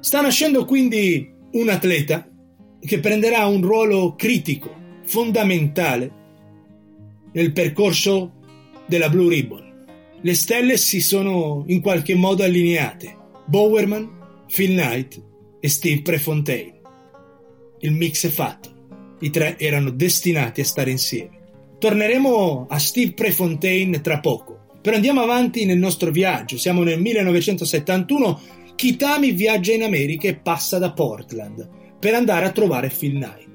Sta 0.00 0.20
nascendo 0.20 0.64
quindi 0.64 1.32
un 1.52 1.68
atleta 1.68 2.28
che 2.80 2.98
prenderà 2.98 3.46
un 3.46 3.62
ruolo 3.62 4.14
critico, 4.14 4.74
fondamentale 5.04 6.20
nel 7.32 7.52
percorso 7.52 8.34
della 8.86 9.08
Blue 9.08 9.28
Ribbon. 9.28 9.86
Le 10.20 10.34
stelle 10.34 10.76
si 10.76 11.00
sono 11.00 11.64
in 11.66 11.80
qualche 11.80 12.14
modo 12.14 12.42
allineate. 12.42 13.16
Bowerman, 13.46 14.44
Phil 14.46 14.70
Knight 14.70 15.22
e 15.60 15.68
Steve 15.68 16.02
Prefontaine. 16.02 16.80
Il 17.80 17.92
mix 17.92 18.26
è 18.26 18.30
fatto. 18.30 18.70
I 19.20 19.30
tre 19.30 19.58
erano 19.58 19.90
destinati 19.90 20.60
a 20.60 20.64
stare 20.64 20.90
insieme. 20.90 21.40
Torneremo 21.82 22.66
a 22.68 22.78
Steve 22.78 23.12
Prefontaine 23.12 24.00
tra 24.00 24.20
poco. 24.20 24.66
Però 24.80 24.94
andiamo 24.94 25.20
avanti 25.20 25.64
nel 25.64 25.78
nostro 25.78 26.12
viaggio. 26.12 26.56
Siamo 26.56 26.84
nel 26.84 27.00
1971. 27.00 28.40
Kitami 28.76 29.32
viaggia 29.32 29.72
in 29.72 29.82
America 29.82 30.28
e 30.28 30.36
passa 30.36 30.78
da 30.78 30.92
Portland 30.92 31.68
per 31.98 32.14
andare 32.14 32.46
a 32.46 32.52
trovare 32.52 32.86
Phil 32.86 33.14
Knight. 33.14 33.48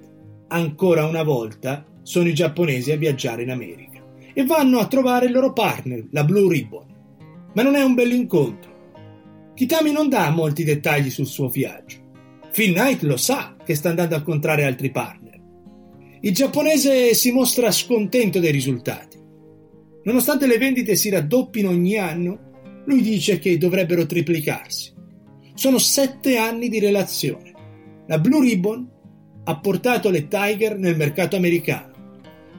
Ancora 0.50 1.06
una 1.06 1.24
volta 1.24 1.86
sono 2.02 2.28
i 2.28 2.34
giapponesi 2.34 2.92
a 2.92 2.98
viaggiare 2.98 3.44
in 3.44 3.50
America 3.50 4.04
e 4.34 4.44
vanno 4.44 4.80
a 4.80 4.88
trovare 4.88 5.28
il 5.28 5.32
loro 5.32 5.54
partner, 5.54 6.08
la 6.12 6.26
Blue 6.26 6.52
Ribbon. 6.52 6.86
Ma 7.54 7.62
non 7.62 7.76
è 7.76 7.82
un 7.82 7.94
bell'incontro. 7.94 9.52
Kitami 9.54 9.94
non 9.94 10.10
dà 10.10 10.30
molti 10.32 10.66
dettagli 10.66 11.10
sul 11.10 11.28
suo 11.28 11.48
viaggio. 11.48 11.96
Phil 12.52 12.74
Knight 12.74 13.04
lo 13.04 13.16
sa 13.16 13.56
che 13.64 13.74
sta 13.74 13.88
andando 13.88 14.16
a 14.16 14.18
incontrare 14.18 14.66
altri 14.66 14.92
partner 14.92 15.27
il 16.22 16.34
giapponese 16.34 17.14
si 17.14 17.32
mostra 17.32 17.72
scontento 17.72 18.40
dei 18.40 18.52
risultati. 18.52 19.18
Nonostante 20.04 20.48
le 20.48 20.58
vendite 20.58 20.96
si 20.96 21.10
raddoppino 21.10 21.70
ogni 21.70 21.98
anno, 21.98 22.82
lui 22.86 23.02
dice 23.02 23.40
che 23.40 23.58
dovrebbero 23.58 24.06
triplicarsi. 24.06 24.94
Sono 25.54 25.78
sette 25.78 26.38
anni 26.38 26.70
di 26.70 26.80
relazione. 26.80 27.54
La 28.08 28.20
Blue 28.20 28.42
Ribbon 28.42 28.90
ha 29.44 29.60
portato 29.60 30.10
le 30.10 30.28
Tiger 30.28 30.78
nel 30.78 30.96
mercato 30.96 31.36
americano. 31.36 31.94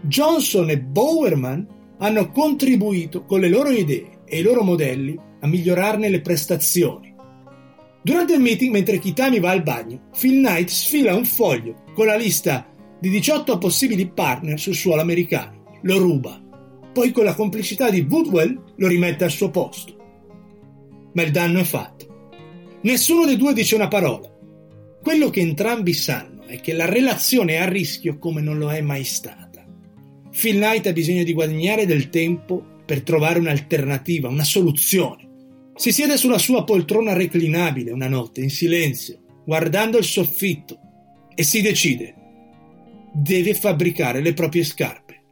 Johnson 0.03 0.71
e 0.71 0.79
Bowerman 0.79 1.67
hanno 1.99 2.31
contribuito 2.31 3.25
con 3.25 3.41
le 3.41 3.49
loro 3.49 3.71
idee 3.71 4.21
e 4.25 4.39
i 4.39 4.43
loro 4.43 4.63
modelli 4.63 5.19
a 5.41 5.47
migliorarne 5.47 6.09
le 6.09 6.21
prestazioni. 6.21 7.15
Durante 8.03 8.35
il 8.35 8.41
meeting, 8.41 8.73
mentre 8.73 8.99
Kitami 8.99 9.41
va 9.41 9.51
al 9.51 9.63
bagno, 9.63 10.09
Phil 10.19 10.39
Knight 10.39 10.69
sfila 10.69 11.15
un 11.15 11.25
foglio 11.25 11.85
con 11.95 12.07
la 12.07 12.17
lista 12.17 12.67
di 13.01 13.09
18 13.11 13.59
possibili 13.59 14.09
partner 14.09 14.59
sul 14.59 14.75
suolo 14.75 15.01
americano. 15.01 15.79
Lo 15.83 15.99
ruba. 15.99 16.43
Poi 16.93 17.13
con 17.13 17.25
la 17.25 17.35
complicità 17.35 17.91
di 17.91 18.07
Woodwell 18.09 18.75
lo 18.77 18.87
rimette 18.89 19.25
al 19.25 19.31
suo 19.31 19.51
posto. 19.51 19.97
Ma 21.13 21.23
il 21.23 21.31
danno 21.31 21.61
è 21.61 21.65
fatto. 21.65 22.07
Nessuno 22.83 23.25
dei 23.25 23.37
due 23.37 23.53
dice 23.53 23.75
una 23.75 23.89
parola. 23.89 24.29
Quello 25.03 25.31
che 25.31 25.41
entrambi 25.41 25.93
sanno 25.93 26.45
è 26.45 26.61
che 26.61 26.73
la 26.73 26.87
relazione 26.87 27.55
è 27.55 27.59
a 27.59 27.69
rischio 27.69 28.19
come 28.19 28.41
non 28.41 28.59
lo 28.59 28.71
è 28.71 28.81
mai 28.81 29.05
stata. 29.05 29.65
Phil 30.31 30.57
Knight 30.57 30.87
ha 30.87 30.93
bisogno 30.93 31.25
di 31.25 31.33
guadagnare 31.33 31.87
del 31.87 32.11
tempo 32.11 32.77
per 32.85 33.03
trovare 33.03 33.39
un'alternativa, 33.39 34.29
una 34.29 34.45
soluzione. 34.45 35.27
Si 35.75 35.93
siede 35.93 36.17
sulla 36.17 36.39
sua 36.39 36.65
poltrona 36.65 37.13
reclinabile 37.13 37.93
una 37.93 38.09
notte, 38.09 38.41
in 38.41 38.51
silenzio, 38.51 39.19
guardando 39.45 39.99
il 39.99 40.05
soffitto, 40.05 40.79
e 41.35 41.43
si 41.43 41.61
decide. 41.61 42.15
Deve 43.13 43.55
fabbricare 43.55 44.21
le 44.21 44.35
proprie 44.35 44.65
scarpe. 44.65 45.23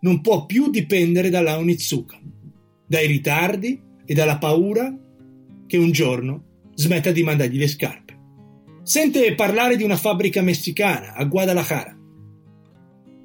Non 0.00 0.20
può 0.20 0.46
più 0.46 0.70
dipendere 0.70 1.30
dalla 1.30 1.58
Onitsuka, 1.58 2.20
dai 2.86 3.06
ritardi 3.06 3.80
e 4.04 4.14
dalla 4.14 4.38
paura 4.38 4.96
che 5.66 5.76
un 5.76 5.90
giorno 5.90 6.70
smetta 6.74 7.10
di 7.10 7.22
mandargli 7.22 7.58
le 7.58 7.68
scarpe. 7.68 8.16
Sente 8.82 9.34
parlare 9.34 9.76
di 9.76 9.82
una 9.82 9.96
fabbrica 9.96 10.40
messicana 10.40 11.14
a 11.14 11.24
Guadalajara. 11.24 11.96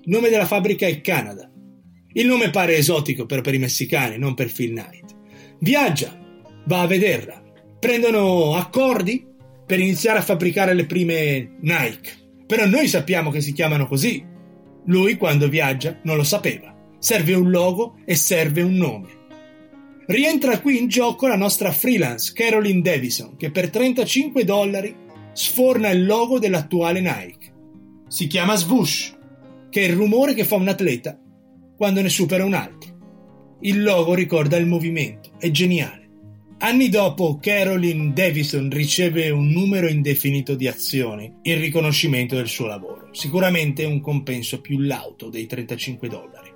Il 0.02 0.12
nome 0.12 0.30
della 0.30 0.46
fabbrica 0.46 0.86
è 0.86 1.00
Canada. 1.00 1.50
Il 2.12 2.28
nome 2.28 2.50
pare 2.50 2.76
esotico 2.76 3.26
però 3.26 3.42
per 3.42 3.54
i 3.54 3.60
messicani, 3.60 4.18
non 4.18 4.34
per 4.34 4.52
Phil 4.52 4.72
Knight. 4.72 5.16
Viaggia, 5.60 6.20
va 6.66 6.82
a 6.82 6.88
vederla. 6.88 7.42
Prendono 7.80 8.56
accordi 8.56 9.26
per 9.66 9.80
iniziare 9.80 10.20
a 10.20 10.24
fabbricare 10.24 10.74
le 10.74 10.86
prime 10.86 11.58
Nike. 11.62 12.23
Però 12.54 12.68
noi 12.68 12.88
sappiamo 12.88 13.32
che 13.32 13.42
si 13.42 13.52
chiamano 13.52 13.88
così. 13.88 14.24
Lui, 14.86 15.18
quando 15.18 15.50
viaggia, 15.50 15.98
non 16.04 16.18
lo 16.18 16.24
sapeva. 16.24 16.72
Serve 17.00 17.34
un 17.34 17.50
logo 17.50 17.96
e 18.06 18.14
serve 18.14 18.62
un 18.62 18.76
nome. 18.76 19.08
Rientra 20.06 20.60
qui 20.60 20.78
in 20.78 20.88
gioco 20.88 21.26
la 21.26 21.36
nostra 21.36 21.72
freelance 21.72 22.32
Caroline 22.32 22.82
Davison, 22.82 23.38
che 23.38 23.50
per 23.50 23.72
35 23.72 24.44
dollari 24.44 24.96
sforna 25.34 25.90
il 25.90 26.06
logo 26.06 26.38
dell'attuale 26.38 27.00
Nike. 27.00 27.54
Si 28.08 28.28
chiama 28.28 28.56
Swoosh, 28.56 29.18
che 29.72 29.82
è 29.82 29.90
il 29.90 29.96
rumore 29.96 30.36
che 30.36 30.46
fa 30.46 30.54
un 30.54 30.68
atleta 30.68 31.20
quando 31.76 32.04
ne 32.04 32.10
supera 32.10 32.46
un 32.46 32.54
altro. 32.54 33.58
Il 33.62 33.82
logo 33.82 34.14
ricorda 34.14 34.58
il 34.58 34.68
movimento, 34.68 35.32
è 35.40 35.50
geniale. 35.50 36.03
Anni 36.64 36.88
dopo, 36.88 37.40
Caroline 37.42 38.14
Davison 38.14 38.70
riceve 38.70 39.30
un 39.30 39.50
numero 39.50 39.90
indefinito 39.90 40.56
di 40.56 40.70
azioni 40.70 41.30
in 41.42 41.60
riconoscimento 41.60 42.38
del 42.38 42.48
suo 42.48 42.68
lavoro, 42.68 43.10
sicuramente 43.12 43.84
un 43.84 44.00
compenso 44.00 44.62
più 44.62 44.80
lauto 44.80 45.28
dei 45.28 45.46
35 45.46 46.08
dollari. 46.08 46.50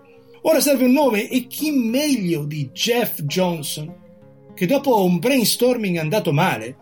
Ora 0.44 0.62
serve 0.62 0.86
un 0.86 0.94
nome 0.94 1.28
e 1.28 1.48
chi 1.48 1.72
meglio 1.72 2.46
di 2.46 2.70
Jeff 2.72 3.20
Johnson, 3.24 3.94
che 4.56 4.66
dopo 4.66 5.04
un 5.04 5.20
brainstorming 5.20 5.98
andato 5.98 6.32
male, 6.32 6.78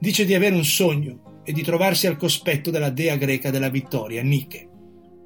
dice 0.00 0.24
di 0.24 0.34
avere 0.34 0.56
un 0.56 0.64
sogno 0.64 1.42
e 1.44 1.52
di 1.52 1.62
trovarsi 1.62 2.08
al 2.08 2.16
cospetto 2.16 2.72
della 2.72 2.90
dea 2.90 3.14
greca 3.14 3.50
della 3.50 3.70
vittoria, 3.70 4.20
Nike. 4.20 4.68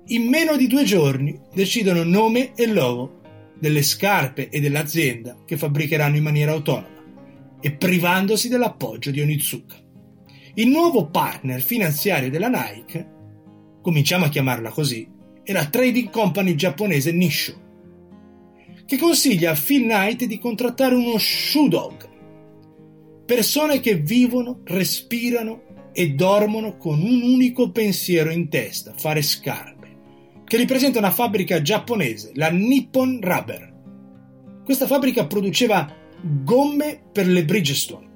In 0.09 0.28
meno 0.28 0.55
di 0.55 0.67
due 0.67 0.85
giorni 0.85 1.40
decidono 1.55 2.05
nome 2.05 2.52
e 2.55 2.67
logo 2.67 3.23
delle 3.59 3.81
scarpe 3.81 4.50
e 4.50 4.61
dell'azienda 4.61 5.45
che 5.47 5.57
fabbricheranno 5.57 6.17
in 6.17 6.23
maniera 6.23 6.52
autonoma 6.52 6.97
e 7.61 7.73
privandosi 7.73 8.49
dell'appoggio 8.49 9.11
di 9.11 9.21
Onitsuka. 9.21 9.77
Il 10.55 10.69
nuovo 10.69 11.09
partner 11.09 11.61
finanziario 11.61 12.31
della 12.31 12.49
Nike, 12.49 13.09
cominciamo 13.81 14.25
a 14.25 14.29
chiamarla 14.29 14.71
così, 14.71 15.09
è 15.43 15.53
la 15.53 15.67
trading 15.67 16.11
company 16.11 16.55
giapponese 16.55 17.12
Nisho, 17.12 17.67
che 18.85 18.97
consiglia 18.97 19.53
a 19.53 19.61
Phil 19.61 19.83
Knight 19.83 20.25
di 20.25 20.38
contrattare 20.38 20.95
uno 20.95 21.17
shoe 21.19 21.69
dog. 21.69 22.09
Persone 23.25 23.81
che 23.81 23.97
vivono, 23.97 24.61
respirano 24.65 25.90
e 25.92 26.11
dormono 26.11 26.77
con 26.77 27.01
un 27.01 27.23
unico 27.23 27.71
pensiero 27.71 28.31
in 28.31 28.49
testa, 28.49 28.94
fare 28.97 29.21
scarpe, 29.23 29.97
che 30.44 30.57
ripresenta 30.57 30.99
una 30.99 31.11
fabbrica 31.11 31.61
giapponese, 31.61 32.33
la 32.35 32.51
Nippon 32.51 33.21
Rubber. 33.21 33.75
Questa 34.64 34.87
fabbrica 34.87 35.27
produceva 35.27 35.98
gomme 36.20 37.00
per 37.12 37.26
le 37.26 37.44
Bridgestone. 37.44 38.07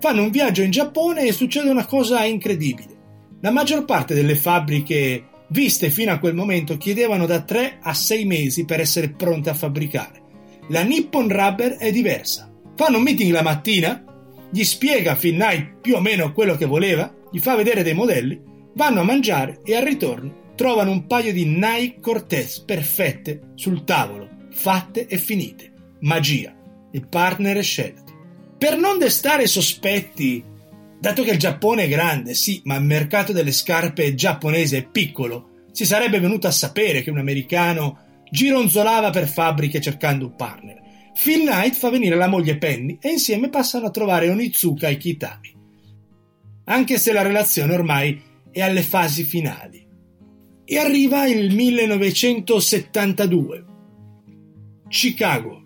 Fanno 0.00 0.22
un 0.22 0.30
viaggio 0.30 0.62
in 0.62 0.70
Giappone 0.70 1.26
e 1.26 1.32
succede 1.32 1.68
una 1.68 1.86
cosa 1.86 2.24
incredibile. 2.24 2.98
La 3.40 3.50
maggior 3.50 3.84
parte 3.84 4.14
delle 4.14 4.34
fabbriche 4.34 5.24
viste 5.48 5.90
fino 5.90 6.12
a 6.12 6.18
quel 6.18 6.34
momento 6.34 6.76
chiedevano 6.76 7.26
da 7.26 7.42
3 7.42 7.78
a 7.82 7.92
6 7.92 8.24
mesi 8.24 8.64
per 8.64 8.80
essere 8.80 9.10
pronte 9.10 9.50
a 9.50 9.54
fabbricare. 9.54 10.22
La 10.68 10.82
Nippon 10.82 11.28
Rubber 11.28 11.76
è 11.76 11.90
diversa. 11.90 12.50
Fanno 12.76 12.98
un 12.98 13.02
meeting 13.02 13.32
la 13.32 13.42
mattina, 13.42 14.04
gli 14.50 14.62
spiega 14.62 15.16
Knight 15.16 15.80
più 15.80 15.96
o 15.96 16.00
meno 16.00 16.32
quello 16.32 16.56
che 16.56 16.66
voleva, 16.66 17.12
gli 17.30 17.38
fa 17.38 17.56
vedere 17.56 17.82
dei 17.82 17.94
modelli, 17.94 18.40
vanno 18.74 19.00
a 19.00 19.04
mangiare 19.04 19.60
e 19.64 19.74
al 19.74 19.84
ritorno 19.84 20.38
trovano 20.54 20.90
un 20.90 21.06
paio 21.06 21.32
di 21.32 21.46
Nike 21.46 22.00
Cortez 22.00 22.60
perfette 22.60 23.52
sul 23.54 23.84
tavolo, 23.84 24.28
fatte 24.50 25.06
e 25.06 25.16
finite. 25.16 25.72
Magia. 26.00 26.59
Il 26.92 27.08
partner 27.08 27.62
scelto. 27.62 28.18
Per 28.58 28.76
non 28.76 28.98
destare 28.98 29.46
sospetti 29.46 30.44
Dato 31.00 31.22
che 31.22 31.30
il 31.30 31.38
Giappone 31.38 31.84
è 31.84 31.88
grande, 31.88 32.34
sì, 32.34 32.60
ma 32.64 32.76
il 32.76 32.84
mercato 32.84 33.32
delle 33.32 33.52
scarpe 33.52 34.14
giapponese 34.14 34.76
è 34.76 34.86
piccolo, 34.86 35.68
si 35.72 35.86
sarebbe 35.86 36.20
venuto 36.20 36.46
a 36.46 36.50
sapere 36.50 37.00
che 37.00 37.08
un 37.08 37.16
americano 37.16 38.00
gironzolava 38.30 39.08
per 39.08 39.26
fabbriche 39.26 39.80
cercando 39.80 40.26
un 40.26 40.36
partner. 40.36 40.78
Phil 41.22 41.40
Knight 41.40 41.74
fa 41.74 41.88
venire 41.88 42.16
la 42.16 42.28
moglie 42.28 42.58
Penny 42.58 42.98
e 43.00 43.12
insieme 43.12 43.48
passano 43.48 43.86
a 43.86 43.90
trovare 43.90 44.28
Onizuka 44.28 44.88
e 44.88 44.98
Kitami. 44.98 45.54
Anche 46.64 46.98
se 46.98 47.14
la 47.14 47.22
relazione 47.22 47.72
ormai 47.72 48.20
è 48.50 48.60
alle 48.60 48.82
fasi 48.82 49.24
finali. 49.24 49.82
E 50.66 50.76
arriva 50.76 51.26
il 51.26 51.54
1972. 51.54 53.64
Chicago, 54.86 55.59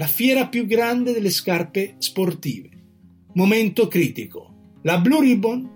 la 0.00 0.06
fiera 0.06 0.46
più 0.46 0.64
grande 0.64 1.12
delle 1.12 1.28
scarpe 1.28 1.96
sportive. 1.98 2.70
Momento 3.34 3.86
critico. 3.86 4.78
La 4.84 4.98
Blue 4.98 5.20
Ribbon, 5.20 5.68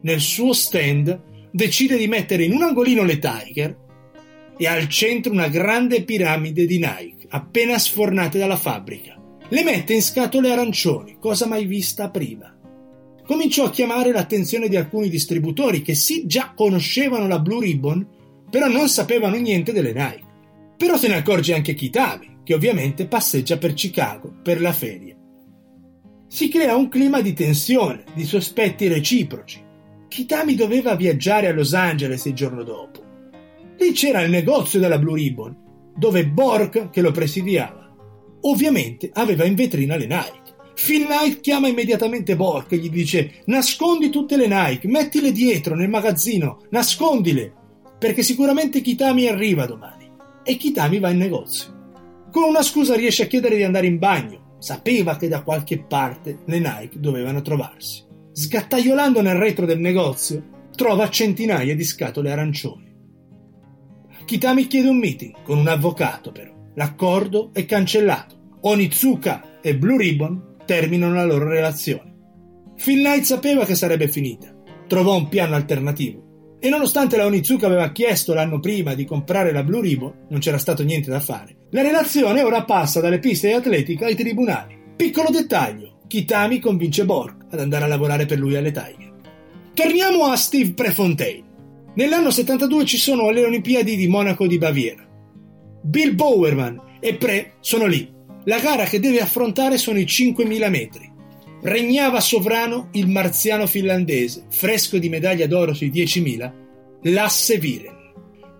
nel 0.00 0.20
suo 0.20 0.54
stand, 0.54 1.48
decide 1.50 1.98
di 1.98 2.08
mettere 2.08 2.44
in 2.44 2.54
un 2.54 2.62
angolino 2.62 3.02
le 3.02 3.18
Tiger 3.18 3.76
e 4.56 4.66
al 4.66 4.88
centro 4.88 5.30
una 5.30 5.48
grande 5.48 6.04
piramide 6.04 6.64
di 6.64 6.78
Nike, 6.78 7.26
appena 7.28 7.78
sfornate 7.78 8.38
dalla 8.38 8.56
fabbrica. 8.56 9.20
Le 9.50 9.62
mette 9.62 9.92
in 9.92 10.00
scatole 10.00 10.50
arancioni, 10.50 11.18
cosa 11.20 11.46
mai 11.46 11.66
vista 11.66 12.08
prima. 12.08 12.56
Cominciò 13.26 13.66
a 13.66 13.70
chiamare 13.70 14.10
l'attenzione 14.10 14.70
di 14.70 14.76
alcuni 14.76 15.10
distributori 15.10 15.82
che 15.82 15.94
sì 15.94 16.26
già 16.26 16.54
conoscevano 16.56 17.28
la 17.28 17.40
Blue 17.40 17.62
Ribbon, 17.62 18.06
però 18.48 18.68
non 18.68 18.88
sapevano 18.88 19.36
niente 19.36 19.74
delle 19.74 19.92
Nike. 19.92 20.24
Però 20.78 20.96
se 20.96 21.08
ne 21.08 21.16
accorge 21.16 21.52
anche 21.52 21.74
Kitami, 21.74 22.29
che 22.50 22.56
ovviamente 22.56 23.06
passeggia 23.06 23.58
per 23.58 23.74
Chicago 23.74 24.34
per 24.42 24.60
la 24.60 24.72
feria 24.72 25.14
si 26.26 26.48
crea 26.48 26.74
un 26.74 26.88
clima 26.88 27.20
di 27.20 27.32
tensione, 27.32 28.02
di 28.12 28.24
sospetti 28.24 28.88
reciproci. 28.88 29.62
Kitami 30.08 30.56
doveva 30.56 30.96
viaggiare 30.96 31.46
a 31.46 31.52
Los 31.52 31.74
Angeles 31.74 32.24
il 32.24 32.34
giorno 32.34 32.64
dopo. 32.64 33.04
Lì 33.78 33.92
c'era 33.92 34.22
il 34.22 34.32
negozio 34.32 34.80
della 34.80 34.98
Blue 34.98 35.16
Ribbon, 35.16 35.92
dove 35.94 36.26
Bork, 36.26 36.90
che 36.90 37.00
lo 37.00 37.12
presidiava, 37.12 37.88
ovviamente 38.40 39.10
aveva 39.12 39.44
in 39.44 39.54
vetrina 39.54 39.94
le 39.94 40.06
Nike. 40.06 40.54
Phil 40.74 41.04
Knight 41.04 41.38
chiama 41.38 41.68
immediatamente 41.68 42.34
Bork 42.34 42.72
e 42.72 42.78
gli 42.78 42.90
dice 42.90 43.42
nascondi 43.44 44.10
tutte 44.10 44.36
le 44.36 44.48
Nike, 44.48 44.88
mettile 44.88 45.30
dietro 45.30 45.76
nel 45.76 45.88
magazzino, 45.88 46.62
nascondile, 46.70 47.52
perché 47.96 48.24
sicuramente 48.24 48.80
Kitami 48.80 49.28
arriva 49.28 49.66
domani. 49.66 50.10
E 50.42 50.56
Kitami 50.56 50.98
va 50.98 51.10
in 51.10 51.18
negozio. 51.18 51.78
Con 52.30 52.44
una 52.44 52.62
scusa 52.62 52.94
riesce 52.94 53.24
a 53.24 53.26
chiedere 53.26 53.56
di 53.56 53.62
andare 53.62 53.86
in 53.86 53.98
bagno 53.98 54.40
Sapeva 54.60 55.16
che 55.16 55.26
da 55.26 55.42
qualche 55.42 55.78
parte 55.78 56.40
le 56.44 56.58
Nike 56.58 57.00
dovevano 57.00 57.40
trovarsi. 57.40 58.04
Sgattaiolando 58.30 59.22
nel 59.22 59.36
retro 59.36 59.64
del 59.64 59.80
negozio, 59.80 60.68
trova 60.76 61.08
centinaia 61.08 61.74
di 61.74 61.82
scatole 61.82 62.30
arancioni. 62.30 62.88
Kitami 64.26 64.66
chiede 64.66 64.90
un 64.90 64.98
meeting 64.98 65.42
con 65.42 65.58
un 65.58 65.66
avvocato, 65.66 66.30
però. 66.30 66.52
L'accordo 66.74 67.50
è 67.54 67.64
cancellato. 67.64 68.58
Onizuka 68.60 69.60
e 69.62 69.76
Blue 69.76 69.96
Ribbon 69.96 70.56
terminano 70.66 71.14
la 71.14 71.24
loro 71.24 71.48
relazione. 71.48 72.14
Phil 72.76 73.00
Knight 73.00 73.24
sapeva 73.24 73.64
che 73.64 73.74
sarebbe 73.74 74.08
finita. 74.08 74.54
Trovò 74.86 75.16
un 75.16 75.28
piano 75.28 75.54
alternativo. 75.54 76.29
E 76.62 76.68
nonostante 76.68 77.16
la 77.16 77.24
Onizuka 77.24 77.66
aveva 77.66 77.90
chiesto 77.90 78.34
l'anno 78.34 78.60
prima 78.60 78.94
di 78.94 79.06
comprare 79.06 79.50
la 79.50 79.62
Blue 79.62 79.80
Ribbon, 79.80 80.26
non 80.28 80.40
c'era 80.40 80.58
stato 80.58 80.82
niente 80.82 81.10
da 81.10 81.18
fare. 81.18 81.56
La 81.70 81.80
relazione 81.80 82.42
ora 82.42 82.64
passa 82.64 83.00
dalle 83.00 83.18
piste 83.18 83.48
di 83.48 83.54
atletica 83.54 84.04
ai 84.04 84.14
tribunali. 84.14 84.76
Piccolo 84.94 85.30
dettaglio, 85.30 86.00
Kitami 86.06 86.58
convince 86.58 87.06
Borg 87.06 87.46
ad 87.50 87.60
andare 87.60 87.84
a 87.84 87.88
lavorare 87.88 88.26
per 88.26 88.38
lui 88.38 88.56
alle 88.56 88.72
Tiger. 88.72 89.10
Torniamo 89.72 90.24
a 90.26 90.36
Steve 90.36 90.74
Prefontaine. 90.74 91.44
Nell'anno 91.94 92.30
72 92.30 92.84
ci 92.84 92.98
sono 92.98 93.30
le 93.30 93.44
Olimpiadi 93.44 93.96
di 93.96 94.06
Monaco 94.06 94.46
di 94.46 94.58
Baviera. 94.58 95.02
Bill 95.82 96.14
Bowerman 96.14 96.98
e 97.00 97.14
Pre 97.14 97.52
sono 97.60 97.86
lì. 97.86 98.12
La 98.44 98.58
gara 98.58 98.84
che 98.84 99.00
deve 99.00 99.20
affrontare 99.20 99.78
sono 99.78 99.98
i 99.98 100.04
5.000 100.04 100.68
metri. 100.68 101.09
Regnava 101.62 102.20
sovrano 102.20 102.88
il 102.92 103.08
marziano 103.08 103.66
finlandese, 103.66 104.44
fresco 104.48 104.98
di 104.98 105.08
medaglia 105.08 105.46
d'oro 105.46 105.74
sui 105.74 105.90
10.000, 105.90 106.52
Lasse 107.02 107.58
Viren. 107.58 107.98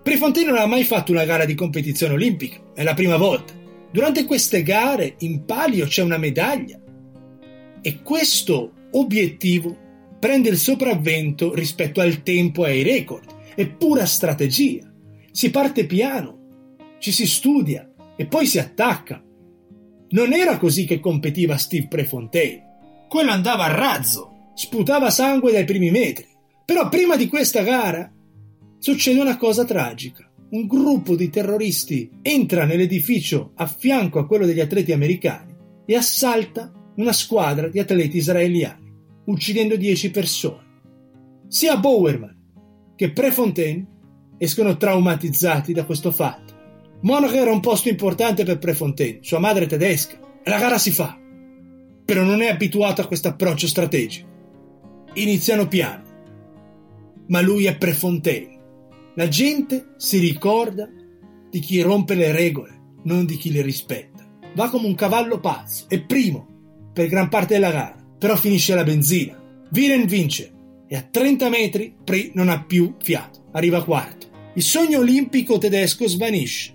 Prefontaine 0.03 0.49
non 0.49 0.59
ha 0.59 0.65
mai 0.65 0.83
fatto 0.83 1.11
una 1.11 1.25
gara 1.25 1.45
di 1.45 1.53
competizione 1.53 2.13
olimpica, 2.13 2.59
è 2.73 2.83
la 2.83 2.93
prima 2.93 3.17
volta. 3.17 3.53
Durante 3.91 4.25
queste 4.25 4.63
gare 4.63 5.15
in 5.19 5.45
palio 5.45 5.85
c'è 5.85 6.01
una 6.01 6.17
medaglia 6.17 6.79
e 7.81 8.01
questo 8.01 8.71
obiettivo 8.91 9.77
prende 10.19 10.49
il 10.49 10.57
sopravvento 10.57 11.53
rispetto 11.53 11.99
al 11.99 12.23
tempo 12.23 12.65
e 12.65 12.71
ai 12.71 12.83
record. 12.83 13.29
È 13.53 13.67
pura 13.67 14.05
strategia. 14.05 14.89
Si 15.31 15.49
parte 15.49 15.85
piano, 15.85 16.77
ci 16.99 17.11
si 17.11 17.25
studia 17.27 17.91
e 18.15 18.25
poi 18.25 18.45
si 18.45 18.59
attacca. 18.59 19.23
Non 20.09 20.33
era 20.33 20.57
così 20.57 20.85
che 20.85 20.99
competiva 20.99 21.57
Steve 21.57 21.87
Prefontaine. 21.87 22.70
Quello 23.11 23.31
andava 23.31 23.65
a 23.65 23.75
razzo, 23.75 24.51
sputava 24.55 25.09
sangue 25.09 25.51
dai 25.51 25.65
primi 25.65 25.91
metri. 25.91 26.25
Però 26.63 26.87
prima 26.87 27.17
di 27.17 27.27
questa 27.27 27.61
gara 27.61 28.09
succede 28.79 29.19
una 29.19 29.35
cosa 29.35 29.65
tragica 29.65 30.31
un 30.51 30.67
gruppo 30.67 31.15
di 31.15 31.29
terroristi 31.29 32.09
entra 32.21 32.65
nell'edificio 32.65 33.51
a 33.55 33.67
fianco 33.67 34.19
a 34.19 34.25
quello 34.25 34.45
degli 34.45 34.59
atleti 34.59 34.91
americani 34.91 35.53
e 35.85 35.95
assalta 35.95 36.71
una 36.95 37.13
squadra 37.13 37.69
di 37.69 37.79
atleti 37.79 38.17
israeliani, 38.17 38.91
uccidendo 39.25 39.77
10 39.77 40.11
persone. 40.11 40.69
Sia 41.47 41.77
Bowerman 41.77 42.37
che 42.95 43.11
Prefontaine 43.11 43.87
escono 44.37 44.75
traumatizzati 44.75 45.73
da 45.73 45.85
questo 45.85 46.11
fatto. 46.11 46.53
Monaco 47.01 47.33
era 47.33 47.51
un 47.51 47.61
posto 47.61 47.89
importante 47.89 48.43
per 48.43 48.57
Prefontaine, 48.57 49.19
sua 49.21 49.39
madre 49.39 49.65
è 49.65 49.67
tedesca, 49.67 50.17
e 50.43 50.49
la 50.49 50.59
gara 50.59 50.77
si 50.77 50.91
fa. 50.91 51.17
Però 52.11 52.25
non 52.25 52.41
è 52.41 52.49
abituato 52.49 53.01
a 53.01 53.07
questo 53.07 53.29
approccio 53.29 53.67
strategico. 53.67 54.27
Iniziano 55.13 55.67
piano, 55.67 56.03
ma 57.27 57.41
lui 57.41 57.65
è 57.65 57.77
Prefontaine 57.77 58.59
la 59.15 59.27
gente 59.27 59.95
si 59.97 60.19
ricorda 60.19 60.89
di 61.49 61.59
chi 61.59 61.81
rompe 61.81 62.15
le 62.15 62.31
regole, 62.31 62.99
non 63.03 63.25
di 63.25 63.35
chi 63.35 63.51
le 63.51 63.61
rispetta. 63.61 64.25
Va 64.55 64.69
come 64.69 64.87
un 64.87 64.95
cavallo 64.95 65.41
pazzo, 65.41 65.85
è 65.89 66.01
primo 66.01 66.89
per 66.93 67.07
gran 67.07 67.27
parte 67.27 67.55
della 67.55 67.71
gara, 67.71 67.97
però 68.17 68.37
finisce 68.37 68.73
la 68.73 68.85
benzina. 68.85 69.37
Viren 69.69 70.05
vince 70.05 70.53
e 70.87 70.95
a 70.95 71.01
30 71.01 71.49
metri 71.49 71.93
Pri 72.01 72.31
non 72.35 72.47
ha 72.47 72.63
più 72.63 72.95
fiato, 73.01 73.49
arriva 73.51 73.83
quarto. 73.83 74.27
Il 74.53 74.63
sogno 74.63 74.99
olimpico 74.99 75.57
tedesco 75.57 76.07
svanisce. 76.07 76.73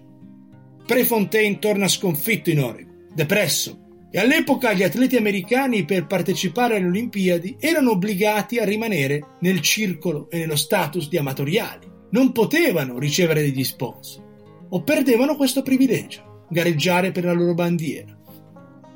Prefontaine 0.85 1.59
torna 1.59 1.88
sconfitto 1.88 2.51
in 2.51 2.61
Oregon, 2.61 3.07
depresso, 3.14 3.86
e 4.16 4.20
all'epoca 4.20 4.72
gli 4.72 4.83
atleti 4.83 5.16
americani 5.16 5.85
per 5.85 6.07
partecipare 6.07 6.76
alle 6.76 6.87
Olimpiadi 6.87 7.59
erano 7.61 7.90
obbligati 7.90 8.57
a 8.57 8.64
rimanere 8.64 9.37
nel 9.40 9.61
circolo 9.61 10.31
e 10.31 10.38
nello 10.38 10.57
status 10.57 11.11
di 11.11 11.18
amatoriali 11.18 11.87
non 12.12 12.33
potevano 12.33 12.98
ricevere 12.98 13.42
degli 13.42 13.62
sponsor 13.62 14.24
o 14.70 14.83
perdevano 14.83 15.37
questo 15.37 15.61
privilegio, 15.61 16.46
gareggiare 16.48 17.12
per 17.12 17.26
la 17.26 17.35
loro 17.35 17.52
bandiera. 17.52 18.18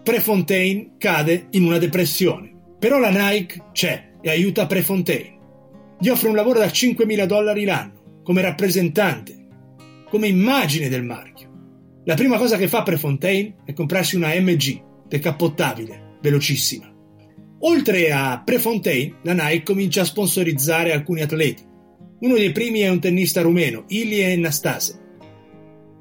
Prefontaine 0.02 0.92
cade 0.96 1.48
in 1.50 1.64
una 1.64 1.76
depressione, 1.76 2.54
però 2.78 2.98
la 2.98 3.10
Nike 3.10 3.64
c'è 3.72 4.12
e 4.22 4.30
aiuta 4.30 4.64
Prefontaine. 4.64 5.38
Gli 5.98 6.08
offre 6.08 6.30
un 6.30 6.34
lavoro 6.34 6.60
da 6.60 6.66
5.000 6.68 7.26
dollari 7.26 7.64
l'anno, 7.64 8.22
come 8.22 8.40
rappresentante, 8.40 9.36
come 10.08 10.28
immagine 10.28 10.88
del 10.88 11.04
marchio. 11.04 11.48
La 12.06 12.14
prima 12.14 12.38
cosa 12.38 12.56
che 12.56 12.68
fa 12.68 12.82
Prefontaine 12.82 13.56
è 13.66 13.74
comprarsi 13.74 14.16
una 14.16 14.28
MG, 14.28 14.88
decappottabile, 15.10 16.16
velocissima. 16.22 16.90
Oltre 17.62 18.10
a 18.10 18.40
Prefontaine, 18.42 19.16
la 19.24 19.34
Nike 19.34 19.64
comincia 19.64 20.00
a 20.00 20.06
sponsorizzare 20.06 20.94
alcuni 20.94 21.20
atleti, 21.20 21.68
uno 22.20 22.34
dei 22.34 22.52
primi 22.52 22.80
è 22.80 22.90
un 22.90 23.00
tennista 23.00 23.40
rumeno, 23.40 23.84
Ilie 23.88 24.36
Nastase. 24.36 24.98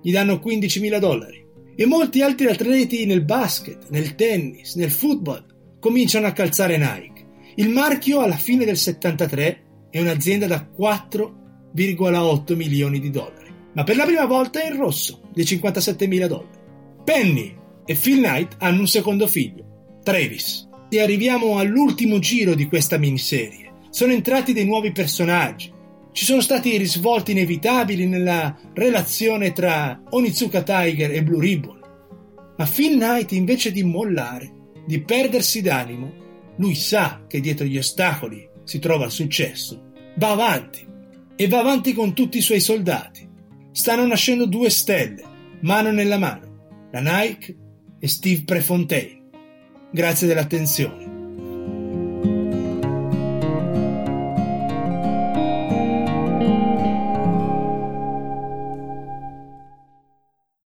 Gli 0.01 0.11
danno 0.11 0.41
15.000 0.43 0.99
dollari. 0.99 1.47
E 1.77 1.85
molti 1.85 2.21
altri 2.21 2.47
atleti 2.47 3.05
nel 3.05 3.23
basket, 3.23 3.87
nel 3.89 4.15
tennis, 4.15 4.75
nel 4.75 4.91
football 4.91 5.45
cominciano 5.79 6.27
a 6.27 6.33
calzare 6.33 6.77
Nike. 6.77 7.27
Il 7.55 7.69
marchio 7.69 8.19
alla 8.19 8.35
fine 8.35 8.65
del 8.65 8.75
73 8.75 9.63
è 9.89 10.01
un'azienda 10.01 10.45
da 10.45 10.69
4,8 10.77 12.55
milioni 12.55 12.99
di 12.99 13.09
dollari. 13.09 13.53
Ma 13.73 13.85
per 13.85 13.95
la 13.95 14.03
prima 14.03 14.25
volta 14.25 14.61
è 14.61 14.69
in 14.69 14.75
rosso, 14.75 15.21
di 15.33 15.43
57.000 15.43 16.27
dollari. 16.27 16.57
Penny 17.05 17.55
e 17.89 17.95
Phil 17.95 18.17
Knight 18.17 18.57
hanno 18.59 18.81
un 18.81 18.87
secondo 18.87 19.25
figlio, 19.25 19.97
Travis. 20.03 20.67
E 20.89 21.01
arriviamo 21.01 21.57
all'ultimo 21.57 22.19
giro 22.19 22.53
di 22.53 22.67
questa 22.67 22.97
miniserie. 22.97 23.71
Sono 23.89 24.11
entrati 24.11 24.53
dei 24.53 24.65
nuovi 24.65 24.91
personaggi 24.91 25.77
ci 26.11 26.25
sono 26.25 26.41
stati 26.41 26.75
risvolti 26.75 27.31
inevitabili 27.31 28.07
nella 28.07 28.53
relazione 28.73 29.53
tra 29.53 30.01
Onizuka 30.09 30.63
Tiger 30.63 31.11
e 31.11 31.23
Blue 31.23 31.39
Ribbon. 31.39 31.79
Ma 32.57 32.65
Phil 32.65 32.97
Knight, 32.97 33.31
invece 33.31 33.71
di 33.71 33.83
mollare, 33.83 34.51
di 34.85 35.01
perdersi 35.01 35.61
d'animo, 35.61 36.11
lui 36.57 36.75
sa 36.75 37.23
che 37.27 37.39
dietro 37.39 37.65
gli 37.65 37.77
ostacoli 37.77 38.45
si 38.63 38.79
trova 38.79 39.05
il 39.05 39.11
successo, 39.11 39.91
va 40.15 40.31
avanti 40.31 40.85
e 41.35 41.47
va 41.47 41.59
avanti 41.59 41.93
con 41.93 42.13
tutti 42.13 42.39
i 42.39 42.41
suoi 42.41 42.59
soldati. 42.59 43.27
Stanno 43.71 44.05
nascendo 44.05 44.45
due 44.45 44.69
stelle, 44.69 45.23
mano 45.61 45.91
nella 45.91 46.17
mano, 46.17 46.87
la 46.91 46.99
Nike 46.99 47.55
e 47.99 48.07
Steve 48.07 48.43
Prefontaine. 48.43 49.21
Grazie 49.91 50.27
dell'attenzione. 50.27 51.08